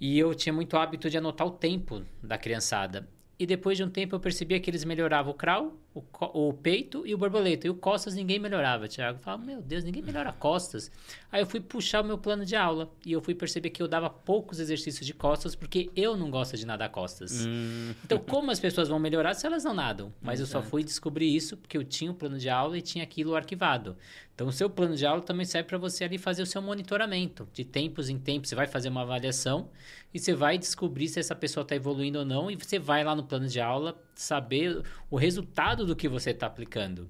e 0.00 0.18
eu 0.18 0.34
tinha 0.34 0.52
muito 0.52 0.76
hábito 0.76 1.10
de 1.10 1.18
anotar 1.18 1.46
o 1.46 1.50
tempo 1.50 2.02
da 2.22 2.38
criançada. 2.38 3.08
E 3.38 3.46
depois 3.46 3.76
de 3.76 3.82
um 3.82 3.88
tempo 3.88 4.14
eu 4.14 4.20
percebia 4.20 4.60
que 4.60 4.70
eles 4.70 4.84
melhoravam 4.84 5.32
o 5.32 5.34
crawl, 5.34 5.76
o, 5.94 6.02
o 6.48 6.52
peito 6.52 7.06
e 7.06 7.14
o 7.14 7.18
borboleta. 7.18 7.66
E 7.66 7.70
o 7.70 7.74
costas 7.74 8.14
ninguém 8.14 8.38
melhorava, 8.38 8.86
Thiago. 8.86 9.18
Eu 9.18 9.22
falava, 9.22 9.44
meu 9.44 9.60
Deus, 9.60 9.82
ninguém 9.82 10.02
melhora 10.02 10.32
costas. 10.32 10.90
Aí 11.30 11.42
eu 11.42 11.46
fui 11.46 11.60
puxar 11.60 12.02
o 12.02 12.04
meu 12.04 12.18
plano 12.18 12.44
de 12.44 12.54
aula 12.54 12.90
e 13.04 13.12
eu 13.12 13.20
fui 13.20 13.34
perceber 13.34 13.70
que 13.70 13.82
eu 13.82 13.88
dava 13.88 14.08
poucos 14.08 14.60
exercícios 14.60 15.06
de 15.06 15.12
costas 15.12 15.54
porque 15.54 15.90
eu 15.96 16.16
não 16.16 16.30
gosto 16.30 16.56
de 16.56 16.64
nadar 16.64 16.90
costas. 16.90 17.44
Hum. 17.46 17.94
Então, 18.04 18.18
como 18.18 18.50
as 18.50 18.60
pessoas 18.60 18.88
vão 18.88 18.98
melhorar 18.98 19.34
se 19.34 19.46
elas 19.46 19.64
não 19.64 19.74
nadam? 19.74 20.12
Mas 20.20 20.38
Exato. 20.38 20.58
eu 20.58 20.62
só 20.62 20.68
fui 20.68 20.84
descobrir 20.84 21.34
isso 21.34 21.56
porque 21.56 21.76
eu 21.76 21.84
tinha 21.84 22.10
o 22.10 22.14
um 22.14 22.16
plano 22.16 22.38
de 22.38 22.48
aula 22.48 22.78
e 22.78 22.82
tinha 22.82 23.02
aquilo 23.02 23.34
arquivado. 23.34 23.96
Então, 24.34 24.48
o 24.48 24.52
seu 24.52 24.70
plano 24.70 24.96
de 24.96 25.04
aula 25.04 25.20
também 25.20 25.44
serve 25.44 25.68
para 25.68 25.78
você 25.78 26.04
ali 26.04 26.16
fazer 26.16 26.42
o 26.42 26.46
seu 26.46 26.62
monitoramento. 26.62 27.46
De 27.52 27.64
tempos 27.64 28.08
em 28.08 28.18
tempos, 28.18 28.48
você 28.48 28.54
vai 28.54 28.66
fazer 28.66 28.88
uma 28.88 29.02
avaliação 29.02 29.68
e 30.12 30.18
você 30.18 30.34
vai 30.34 30.56
descobrir 30.56 31.08
se 31.08 31.20
essa 31.20 31.34
pessoa 31.34 31.62
está 31.62 31.76
evoluindo 31.76 32.18
ou 32.18 32.24
não. 32.24 32.50
E 32.50 32.56
você 32.56 32.78
vai 32.78 33.04
lá 33.04 33.14
no 33.14 33.24
plano 33.24 33.46
de 33.46 33.60
aula 33.60 34.00
saber 34.14 34.82
o 35.10 35.16
resultado 35.16 35.84
do 35.84 35.94
que 35.94 36.08
você 36.08 36.30
está 36.30 36.46
aplicando. 36.46 37.08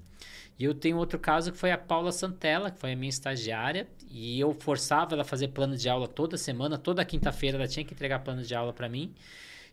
E 0.59 0.65
eu 0.65 0.75
tenho 0.75 0.97
outro 0.97 1.19
caso 1.19 1.53
que 1.53 1.59
foi 1.59 1.71
a 1.71 1.79
Paula 1.79 2.13
Santella, 2.13 2.71
que 2.71 2.79
foi 2.79 2.93
a 2.93 2.97
minha 2.97 3.09
estagiária, 3.09 3.89
e 4.11 4.39
eu 4.39 4.53
forçava 4.53 5.15
ela 5.15 5.23
a 5.23 5.25
fazer 5.25 5.49
plano 5.49 5.77
de 5.77 5.89
aula 5.89 6.07
toda 6.07 6.37
semana, 6.37 6.77
toda 6.77 7.05
quinta-feira 7.05 7.57
ela 7.57 7.67
tinha 7.67 7.85
que 7.85 7.95
entregar 7.95 8.19
plano 8.21 8.43
de 8.43 8.55
aula 8.55 8.73
para 8.73 8.89
mim. 8.89 9.15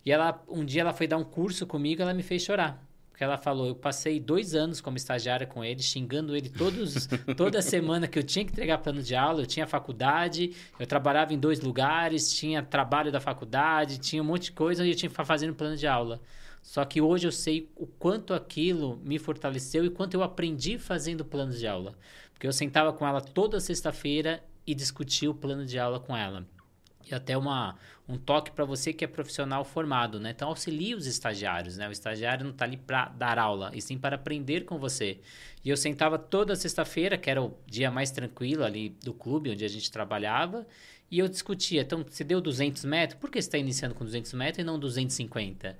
E 0.05 0.11
ela, 0.11 0.41
um 0.47 0.63
dia 0.63 0.81
ela 0.81 0.93
foi 0.93 1.07
dar 1.07 1.17
um 1.17 1.23
curso 1.23 1.67
comigo, 1.67 2.01
ela 2.01 2.13
me 2.13 2.23
fez 2.23 2.41
chorar. 2.41 2.88
Porque 3.19 3.25
ela 3.25 3.37
falou, 3.37 3.67
eu 3.67 3.75
passei 3.75 4.17
dois 4.17 4.55
anos 4.55 4.79
como 4.79 4.95
estagiária 4.95 5.45
com 5.45 5.61
ele, 5.61 5.83
xingando 5.83 6.37
ele 6.37 6.47
todos, 6.47 7.05
toda 7.35 7.61
semana 7.61 8.07
que 8.07 8.17
eu 8.17 8.23
tinha 8.23 8.45
que 8.45 8.51
entregar 8.53 8.77
plano 8.77 9.03
de 9.03 9.13
aula, 9.13 9.41
eu 9.41 9.45
tinha 9.45 9.67
faculdade, 9.67 10.55
eu 10.79 10.87
trabalhava 10.87 11.33
em 11.33 11.37
dois 11.37 11.59
lugares, 11.59 12.31
tinha 12.31 12.63
trabalho 12.63 13.11
da 13.11 13.19
faculdade, 13.19 13.97
tinha 13.97 14.23
um 14.23 14.25
monte 14.25 14.43
de 14.43 14.51
coisa 14.53 14.85
e 14.85 14.91
eu 14.91 14.95
tinha 14.95 15.09
que 15.09 15.13
ficar 15.13 15.25
fazendo 15.25 15.53
plano 15.53 15.75
de 15.75 15.85
aula. 15.85 16.21
Só 16.61 16.85
que 16.85 17.01
hoje 17.01 17.27
eu 17.27 17.31
sei 17.33 17.69
o 17.75 17.85
quanto 17.85 18.33
aquilo 18.33 19.01
me 19.03 19.19
fortaleceu 19.19 19.83
e 19.83 19.89
quanto 19.89 20.13
eu 20.13 20.23
aprendi 20.23 20.77
fazendo 20.77 21.25
planos 21.25 21.59
de 21.59 21.67
aula. 21.67 21.95
Porque 22.31 22.47
eu 22.47 22.53
sentava 22.53 22.93
com 22.93 23.05
ela 23.05 23.19
toda 23.19 23.59
sexta-feira 23.59 24.41
e 24.65 24.73
discutia 24.73 25.29
o 25.29 25.35
plano 25.35 25.65
de 25.65 25.77
aula 25.77 25.99
com 25.99 26.15
ela. 26.15 26.47
E 27.09 27.15
até 27.15 27.37
uma, 27.37 27.75
um 28.07 28.17
toque 28.17 28.51
para 28.51 28.65
você 28.65 28.91
que 28.93 29.03
é 29.03 29.07
profissional 29.07 29.63
formado, 29.63 30.19
né? 30.19 30.31
Então 30.31 30.49
auxilie 30.49 30.93
os 30.95 31.07
estagiários, 31.07 31.77
né? 31.77 31.87
O 31.87 31.91
estagiário 31.91 32.43
não 32.43 32.51
está 32.51 32.65
ali 32.65 32.77
para 32.77 33.09
dar 33.09 33.39
aula, 33.39 33.71
e 33.73 33.81
sim 33.81 33.97
para 33.97 34.15
aprender 34.15 34.65
com 34.65 34.77
você. 34.77 35.19
E 35.63 35.69
eu 35.69 35.77
sentava 35.77 36.19
toda 36.19 36.55
sexta-feira, 36.55 37.17
que 37.17 37.29
era 37.29 37.41
o 37.41 37.57
dia 37.65 37.89
mais 37.89 38.11
tranquilo 38.11 38.63
ali 38.63 38.89
do 39.03 39.13
clube 39.13 39.49
onde 39.49 39.65
a 39.65 39.67
gente 39.67 39.91
trabalhava, 39.91 40.67
e 41.11 41.19
eu 41.19 41.27
discutia. 41.27 41.81
Então, 41.81 42.03
você 42.07 42.23
deu 42.23 42.39
200 42.39 42.85
metros, 42.85 43.19
por 43.19 43.31
que 43.31 43.41
você 43.41 43.47
está 43.47 43.57
iniciando 43.57 43.95
com 43.95 44.05
200 44.05 44.33
metros 44.33 44.59
e 44.59 44.63
não 44.63 44.79
250? 44.79 45.75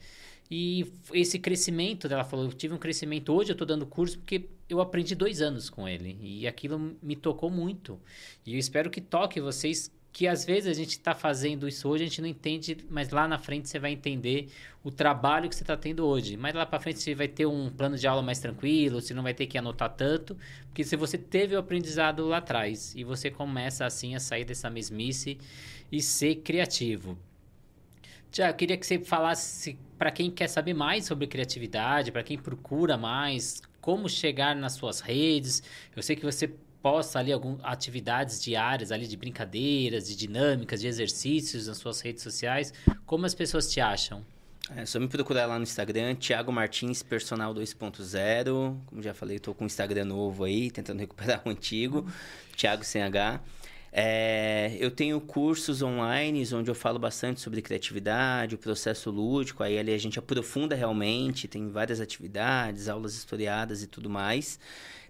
E 0.52 0.92
esse 1.14 1.38
crescimento, 1.38 2.08
ela 2.08 2.24
falou, 2.24 2.46
eu 2.46 2.52
tive 2.52 2.74
um 2.74 2.78
crescimento. 2.78 3.32
Hoje 3.32 3.52
eu 3.52 3.54
estou 3.54 3.68
dando 3.68 3.86
curso 3.86 4.18
porque 4.18 4.50
eu 4.68 4.82
aprendi 4.82 5.14
dois 5.14 5.42
anos 5.42 5.70
com 5.70 5.88
ele. 5.88 6.18
E 6.22 6.48
aquilo 6.48 6.98
me 7.04 7.16
tocou 7.16 7.52
muito. 7.52 8.00
E 8.44 8.54
eu 8.54 8.60
espero 8.60 8.90
que 8.90 9.00
toque 9.00 9.40
vocês, 9.40 9.92
que 10.12 10.28
às 10.28 10.44
vezes 10.44 10.68
a 10.68 10.74
gente 10.74 10.92
está 10.92 11.14
fazendo 11.14 11.68
isso 11.68 11.88
hoje, 11.88 12.04
a 12.04 12.08
gente 12.08 12.22
não 12.22 12.28
entende, 12.28 12.78
mas 12.90 13.10
lá 13.10 13.28
na 13.28 13.38
frente 13.38 13.70
você 13.70 13.78
vai 13.78 13.92
entender 13.92 14.50
o 14.84 14.90
trabalho 14.90 15.48
que 15.48 15.56
você 15.56 15.64
está 15.64 15.78
tendo 15.78 16.06
hoje. 16.06 16.36
Mas 16.36 16.54
lá 16.56 16.66
para 16.66 16.80
frente 16.80 17.00
você 17.00 17.14
vai 17.14 17.28
ter 17.28 17.46
um 17.46 17.70
plano 17.70 17.96
de 17.98 18.08
aula 18.08 18.22
mais 18.22 18.40
tranquilo, 18.40 19.02
você 19.02 19.14
não 19.14 19.24
vai 19.24 19.34
ter 19.34 19.46
que 19.46 19.58
anotar 19.58 19.90
tanto, 19.90 20.36
porque 20.66 20.84
se 20.84 20.96
você 20.96 21.18
teve 21.18 21.56
o 21.56 21.60
aprendizado 21.60 22.28
lá 22.28 22.38
atrás 22.38 22.94
e 22.96 23.04
você 23.04 23.30
começa 23.30 23.86
assim 23.86 24.16
a 24.16 24.20
sair 24.20 24.46
dessa 24.46 24.70
mesmice 24.70 25.38
e 25.92 26.02
ser 26.02 26.36
criativo. 26.38 27.18
Tiago, 28.32 28.58
queria 28.58 28.78
que 28.78 28.86
você 28.86 29.00
falasse 29.00 29.78
para 29.98 30.12
quem 30.12 30.30
quer 30.30 30.48
saber 30.48 30.74
mais 30.74 31.06
sobre 31.06 31.28
criatividade, 31.28 32.12
para 32.12 32.24
quem 32.24 32.38
procura 32.38 32.96
mais, 32.96 33.62
como 33.82 34.08
chegar 34.08 34.56
nas 34.56 34.74
suas 34.74 35.00
redes. 35.00 35.64
Eu 35.96 36.04
sei 36.04 36.16
que 36.16 36.24
você 36.24 36.54
posta 36.82 37.20
ali 37.20 37.32
algumas 37.32 37.60
atividades 37.64 38.42
diárias 38.42 38.92
ali 38.92 39.08
de 39.08 39.18
brincadeiras, 39.18 40.08
de 40.08 40.16
dinâmicas, 40.16 40.82
de 40.82 40.88
exercícios 40.88 41.68
nas 41.68 41.78
suas 41.78 42.02
redes 42.02 42.24
sociais. 42.24 42.74
Como 43.06 43.26
as 43.26 43.36
pessoas 43.36 43.72
te 43.72 43.80
acham? 43.82 44.24
É 44.76 44.86
só 44.86 45.00
me 45.00 45.08
procurar 45.08 45.48
lá 45.48 45.58
no 45.58 45.64
Instagram, 45.64 46.16
Thiago 46.16 46.52
Martins 46.52 47.02
Personal 47.02 47.56
2.0. 47.56 48.78
Como 48.86 49.02
já 49.02 49.14
falei, 49.14 49.38
estou 49.38 49.54
com 49.56 49.64
um 49.64 49.68
Instagram 49.68 50.06
novo 50.06 50.44
aí, 50.44 50.70
tentando 50.70 51.00
recuperar 51.02 51.42
o 51.44 51.50
antigo, 51.50 52.08
Thiago 52.56 52.84
sem 52.84 53.02
H. 53.02 53.42
É, 53.92 54.78
eu 54.80 54.92
tenho 54.92 55.20
cursos 55.20 55.82
online 55.82 56.48
onde 56.54 56.70
eu 56.70 56.76
falo 56.76 57.00
bastante 57.00 57.42
sobre 57.42 57.60
criatividade, 57.62 58.54
o 58.54 58.58
processo 58.58 59.10
lúdico. 59.10 59.64
Aí 59.64 59.80
ali 59.80 59.92
a 59.92 59.98
gente 59.98 60.20
aprofunda 60.20 60.76
realmente, 60.76 61.48
tem 61.48 61.70
várias 61.70 62.00
atividades, 62.00 62.88
aulas 62.88 63.16
historiadas 63.16 63.82
e 63.82 63.88
tudo 63.88 64.10
mais. 64.10 64.60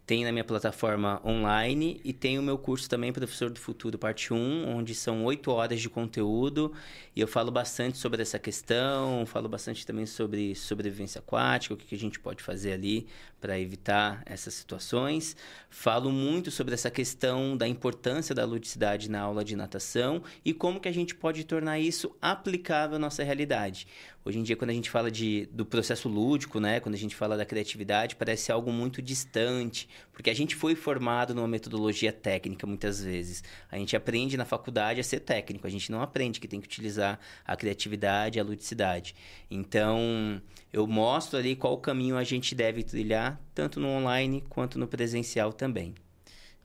Tem 0.09 0.23
na 0.23 0.31
minha 0.31 0.43
plataforma 0.43 1.21
online 1.23 2.01
e 2.03 2.11
tem 2.11 2.39
o 2.39 2.41
meu 2.41 2.57
curso 2.57 2.89
também, 2.89 3.13
Professor 3.13 3.51
do 3.51 3.59
Futuro, 3.59 3.95
parte 3.95 4.33
1, 4.33 4.67
onde 4.67 4.95
são 4.95 5.23
oito 5.23 5.51
horas 5.51 5.79
de 5.79 5.87
conteúdo 5.87 6.73
e 7.15 7.21
eu 7.21 7.27
falo 7.27 7.51
bastante 7.51 7.99
sobre 7.99 8.19
essa 8.19 8.39
questão, 8.39 9.23
falo 9.27 9.47
bastante 9.47 9.85
também 9.85 10.07
sobre 10.07 10.55
sobrevivência 10.55 11.19
aquática, 11.19 11.75
o 11.75 11.77
que, 11.77 11.85
que 11.85 11.93
a 11.93 11.99
gente 11.99 12.19
pode 12.19 12.41
fazer 12.41 12.71
ali 12.71 13.05
para 13.39 13.59
evitar 13.59 14.23
essas 14.25 14.55
situações. 14.55 15.37
Falo 15.69 16.11
muito 16.11 16.49
sobre 16.49 16.73
essa 16.73 16.89
questão 16.89 17.55
da 17.55 17.67
importância 17.67 18.33
da 18.33 18.45
ludicidade 18.45 19.11
na 19.11 19.21
aula 19.21 19.45
de 19.45 19.55
natação 19.55 20.23
e 20.43 20.55
como 20.55 20.79
que 20.79 20.87
a 20.87 20.91
gente 20.91 21.13
pode 21.13 21.43
tornar 21.43 21.77
isso 21.77 22.15
aplicável 22.19 22.95
à 22.95 22.99
nossa 22.99 23.23
realidade. 23.23 23.85
Hoje 24.25 24.37
em 24.37 24.43
dia, 24.43 24.55
quando 24.55 24.71
a 24.71 24.73
gente 24.73 24.89
fala 24.89 25.09
de, 25.09 25.47
do 25.51 25.65
processo 25.65 26.09
lúdico, 26.09 26.59
né? 26.59 26.79
Quando 26.81 26.95
a 26.95 26.97
gente 26.97 27.15
fala 27.15 27.37
da 27.37 27.45
criatividade, 27.45 28.17
parece 28.17 28.51
algo 28.51 28.71
muito 28.71 29.01
distante, 29.01 29.87
porque 30.11 30.29
a 30.29 30.33
gente 30.35 30.55
foi 30.55 30.75
formado 30.75 31.33
numa 31.33 31.47
metodologia 31.47 32.11
técnica 32.11 32.67
muitas 32.67 33.01
vezes. 33.01 33.43
A 33.71 33.77
gente 33.77 33.95
aprende 33.95 34.35
na 34.35 34.43
faculdade 34.43 34.99
a 34.99 35.03
ser 35.03 35.21
técnico, 35.21 35.65
a 35.65 35.69
gente 35.69 35.89
não 35.89 36.01
aprende 36.01 36.39
que 36.39 36.47
tem 36.47 36.59
que 36.59 36.67
utilizar 36.67 37.17
a 37.45 37.55
criatividade, 37.55 38.39
a 38.39 38.43
ludicidade. 38.43 39.15
Então, 39.49 40.41
eu 40.71 40.85
mostro 40.85 41.39
ali 41.39 41.55
qual 41.55 41.77
caminho 41.77 42.17
a 42.17 42.23
gente 42.23 42.53
deve 42.53 42.83
trilhar, 42.83 43.39
tanto 43.55 43.79
no 43.79 43.87
online 43.87 44.43
quanto 44.49 44.77
no 44.77 44.87
presencial 44.87 45.53
também. 45.53 45.95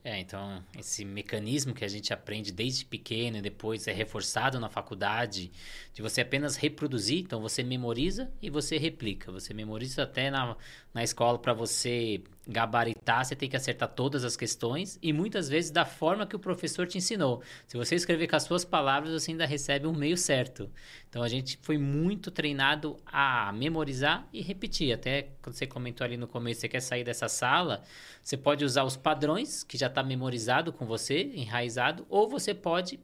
É, 0.07 0.19
então 0.19 0.63
esse 0.77 1.03
mecanismo 1.03 1.73
que 1.73 1.83
a 1.83 1.87
gente 1.87 2.13
aprende 2.13 2.51
desde 2.51 2.85
pequeno 2.85 3.37
e 3.37 3.41
depois 3.41 3.87
é 3.87 3.91
reforçado 3.91 4.59
na 4.59 4.69
faculdade, 4.69 5.51
de 5.91 6.01
você 6.03 6.21
apenas 6.21 6.55
reproduzir, 6.55 7.21
então 7.21 7.41
você 7.41 7.63
memoriza 7.63 8.31
e 8.39 8.51
você 8.51 8.77
replica. 8.77 9.31
Você 9.31 9.51
memoriza 9.51 10.03
até 10.03 10.29
na, 10.29 10.55
na 10.95 11.03
escola 11.03 11.37
para 11.37 11.51
você 11.51 12.23
gabaritar, 12.47 13.25
você 13.25 13.35
tem 13.35 13.49
que 13.49 13.57
acertar 13.57 13.89
todas 13.89 14.23
as 14.23 14.37
questões 14.37 14.97
e 15.01 15.11
muitas 15.11 15.49
vezes 15.49 15.69
da 15.69 15.83
forma 15.83 16.25
que 16.25 16.37
o 16.37 16.39
professor 16.39 16.87
te 16.87 16.97
ensinou. 16.97 17.41
Se 17.67 17.75
você 17.75 17.95
escrever 17.95 18.29
com 18.29 18.37
as 18.37 18.43
suas 18.43 18.63
palavras, 18.63 19.11
você 19.11 19.31
ainda 19.31 19.45
recebe 19.45 19.87
um 19.87 19.93
meio 19.93 20.15
certo. 20.15 20.71
Então 21.09 21.21
a 21.21 21.27
gente 21.27 21.59
foi 21.61 21.77
muito 21.77 22.31
treinado 22.31 22.95
a 23.05 23.51
memorizar 23.51 24.25
e 24.31 24.41
repetir. 24.41 24.93
Até 24.93 25.31
quando 25.41 25.55
você 25.55 25.67
comentou 25.67 26.05
ali 26.05 26.15
no 26.15 26.27
começo, 26.27 26.61
você 26.61 26.69
quer 26.69 26.79
sair 26.81 27.03
dessa 27.03 27.27
sala, 27.27 27.83
você 28.23 28.37
pode 28.37 28.63
usar 28.63 28.85
os 28.85 28.95
padrões 28.95 29.65
que 29.65 29.77
já 29.77 29.87
está 29.87 30.01
memorizado 30.01 30.71
com 30.71 30.85
você, 30.85 31.29
enraizado, 31.35 32.05
ou 32.07 32.29
você 32.29 32.53
pode 32.53 33.01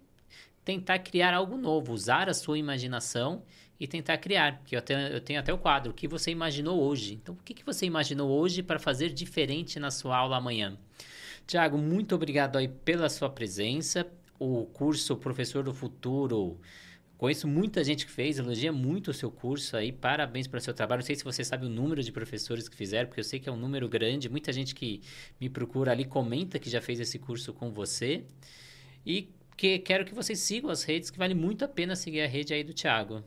tentar 0.63 0.99
criar 0.99 1.33
algo 1.33 1.57
novo, 1.57 1.91
usar 1.91 2.29
a 2.29 2.33
sua 2.33 2.57
imaginação 2.57 3.43
e 3.81 3.87
tentar 3.87 4.19
criar. 4.19 4.59
Porque 4.59 4.75
eu, 4.75 4.81
tenho, 4.81 4.99
eu 5.07 5.19
tenho 5.19 5.39
até 5.39 5.51
o 5.51 5.57
quadro, 5.57 5.91
o 5.91 5.93
que 5.95 6.07
você 6.07 6.29
imaginou 6.29 6.79
hoje. 6.79 7.15
Então, 7.15 7.33
o 7.33 7.43
que, 7.43 7.51
que 7.51 7.65
você 7.65 7.83
imaginou 7.83 8.29
hoje 8.29 8.61
para 8.61 8.77
fazer 8.77 9.09
diferente 9.09 9.79
na 9.79 9.89
sua 9.89 10.15
aula 10.15 10.37
amanhã? 10.37 10.77
Tiago, 11.47 11.79
muito 11.79 12.13
obrigado 12.13 12.57
aí 12.57 12.67
pela 12.67 13.09
sua 13.09 13.27
presença. 13.27 14.05
O 14.37 14.67
curso 14.67 15.17
Professor 15.17 15.63
do 15.63 15.73
Futuro, 15.73 16.59
conheço 17.17 17.47
muita 17.47 17.83
gente 17.83 18.05
que 18.05 18.11
fez, 18.11 18.37
elogia 18.37 18.71
muito 18.71 19.09
o 19.09 19.13
seu 19.15 19.31
curso 19.31 19.75
aí, 19.75 19.91
parabéns 19.91 20.45
pelo 20.45 20.61
seu 20.61 20.75
trabalho. 20.75 20.99
Não 20.99 21.05
sei 21.05 21.15
se 21.15 21.23
você 21.23 21.43
sabe 21.43 21.65
o 21.65 21.69
número 21.69 22.03
de 22.03 22.11
professores 22.11 22.69
que 22.69 22.75
fizeram, 22.75 23.07
porque 23.07 23.21
eu 23.21 23.23
sei 23.25 23.39
que 23.39 23.49
é 23.49 23.51
um 23.51 23.57
número 23.57 23.89
grande. 23.89 24.29
Muita 24.29 24.53
gente 24.53 24.75
que 24.75 25.01
me 25.39 25.49
procura 25.49 25.91
ali 25.91 26.05
comenta 26.05 26.59
que 26.59 26.69
já 26.69 26.81
fez 26.81 26.99
esse 26.99 27.17
curso 27.17 27.51
com 27.51 27.71
você. 27.71 28.25
E 29.03 29.31
que 29.57 29.79
quero 29.79 30.05
que 30.05 30.13
vocês 30.13 30.37
sigam 30.37 30.69
as 30.69 30.83
redes, 30.83 31.09
que 31.09 31.17
vale 31.17 31.33
muito 31.33 31.65
a 31.65 31.67
pena 31.67 31.95
seguir 31.95 32.21
a 32.21 32.27
rede 32.27 32.53
aí 32.53 32.63
do 32.63 32.73
Tiago. 32.73 33.23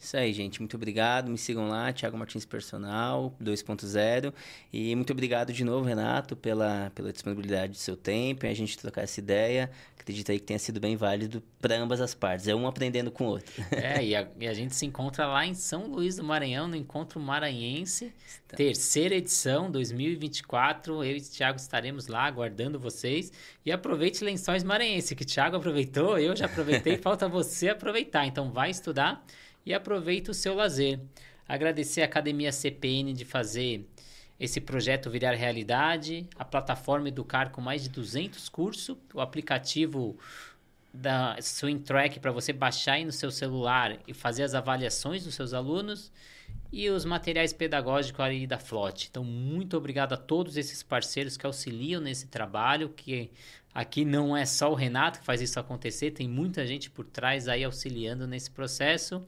Isso 0.00 0.16
aí, 0.16 0.32
gente. 0.32 0.60
Muito 0.60 0.76
obrigado. 0.76 1.30
Me 1.30 1.36
sigam 1.36 1.68
lá, 1.68 1.92
Thiago 1.92 2.16
Martins 2.16 2.46
Personal 2.46 3.34
2.0. 3.40 4.32
E 4.72 4.96
muito 4.96 5.12
obrigado 5.12 5.52
de 5.52 5.62
novo, 5.62 5.86
Renato, 5.86 6.34
pela, 6.34 6.90
pela 6.94 7.12
disponibilidade 7.12 7.72
do 7.72 7.78
seu 7.78 7.98
tempo 7.98 8.46
e 8.46 8.48
a 8.48 8.54
gente 8.54 8.78
trocar 8.78 9.02
essa 9.02 9.20
ideia. 9.20 9.70
Acredito 9.98 10.32
aí 10.32 10.38
que 10.40 10.46
tenha 10.46 10.58
sido 10.58 10.80
bem 10.80 10.96
válido 10.96 11.42
para 11.60 11.76
ambas 11.76 12.00
as 12.00 12.14
partes. 12.14 12.48
É 12.48 12.54
um 12.54 12.66
aprendendo 12.66 13.10
com 13.10 13.24
o 13.24 13.28
outro. 13.28 13.52
É, 13.72 14.04
e 14.04 14.14
a, 14.14 14.26
e 14.38 14.46
a 14.48 14.54
gente 14.54 14.74
se 14.74 14.86
encontra 14.86 15.26
lá 15.26 15.46
em 15.46 15.54
São 15.54 15.86
Luís 15.86 16.16
do 16.16 16.24
Maranhão, 16.24 16.66
no 16.66 16.76
Encontro 16.76 17.18
Maranhense, 17.20 18.12
Está. 18.26 18.56
terceira 18.56 19.14
edição, 19.14 19.70
2024. 19.70 21.04
Eu 21.04 21.16
e 21.16 21.18
o 21.18 21.22
Thiago 21.22 21.58
estaremos 21.58 22.06
lá 22.06 22.24
aguardando 22.24 22.78
vocês. 22.78 23.32
E 23.64 23.70
aproveite 23.70 24.24
Lençóis 24.24 24.64
Maranhense, 24.64 25.14
que 25.14 25.22
o 25.22 25.26
Thiago 25.26 25.56
aproveitou, 25.56 26.18
eu 26.18 26.34
já 26.34 26.46
aproveitei, 26.46 26.96
falta 26.98 27.28
você 27.28 27.68
aproveitar. 27.68 28.26
Então 28.26 28.50
vai 28.50 28.70
estudar 28.70 29.24
e 29.64 29.74
aproveita 29.74 30.30
o 30.30 30.34
seu 30.34 30.54
lazer. 30.54 31.00
Agradecer 31.48 32.02
a 32.02 32.04
Academia 32.04 32.52
CPN 32.52 33.12
de 33.12 33.24
fazer 33.24 33.86
esse 34.38 34.60
projeto 34.60 35.10
virar 35.10 35.34
realidade, 35.34 36.26
a 36.34 36.44
plataforma 36.44 37.08
Educar 37.08 37.50
com 37.50 37.60
mais 37.60 37.82
de 37.82 37.90
200 37.90 38.48
cursos, 38.48 38.96
o 39.12 39.20
aplicativo 39.20 40.16
da 40.92 41.36
Swing 41.40 41.82
Track 41.82 42.18
para 42.18 42.32
você 42.32 42.52
baixar 42.52 42.94
aí 42.94 43.04
no 43.04 43.12
seu 43.12 43.30
celular 43.30 43.98
e 44.08 44.14
fazer 44.14 44.42
as 44.42 44.54
avaliações 44.54 45.24
dos 45.24 45.34
seus 45.34 45.52
alunos 45.52 46.10
e 46.72 46.88
os 46.88 47.04
materiais 47.04 47.52
pedagógicos 47.52 48.20
ali 48.20 48.46
da 48.46 48.58
Flote. 48.58 49.08
Então, 49.10 49.24
muito 49.24 49.76
obrigado 49.76 50.12
a 50.12 50.16
todos 50.16 50.56
esses 50.56 50.82
parceiros 50.82 51.36
que 51.36 51.46
auxiliam 51.46 52.00
nesse 52.00 52.26
trabalho, 52.28 52.88
que 52.88 53.30
aqui 53.74 54.04
não 54.04 54.36
é 54.36 54.44
só 54.44 54.70
o 54.70 54.74
Renato 54.74 55.20
que 55.20 55.24
faz 55.24 55.40
isso 55.40 55.58
acontecer, 55.58 56.10
tem 56.10 56.28
muita 56.28 56.66
gente 56.66 56.90
por 56.90 57.04
trás 57.04 57.48
aí 57.48 57.64
auxiliando 57.64 58.26
nesse 58.26 58.50
processo. 58.50 59.26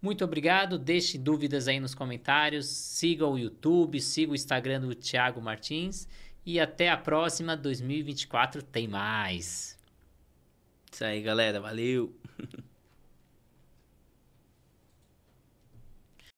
Muito 0.00 0.24
obrigado, 0.24 0.78
deixe 0.78 1.16
dúvidas 1.16 1.66
aí 1.66 1.80
nos 1.80 1.94
comentários, 1.94 2.66
siga 2.66 3.26
o 3.26 3.38
YouTube, 3.38 4.00
siga 4.00 4.32
o 4.32 4.34
Instagram 4.34 4.80
do 4.80 4.94
Thiago 4.94 5.40
Martins 5.40 6.06
e 6.44 6.60
até 6.60 6.90
a 6.90 6.96
próxima, 6.96 7.56
2024 7.56 8.62
tem 8.62 8.86
mais. 8.86 9.78
Isso 10.92 11.04
aí, 11.04 11.22
galera, 11.22 11.60
valeu! 11.60 12.14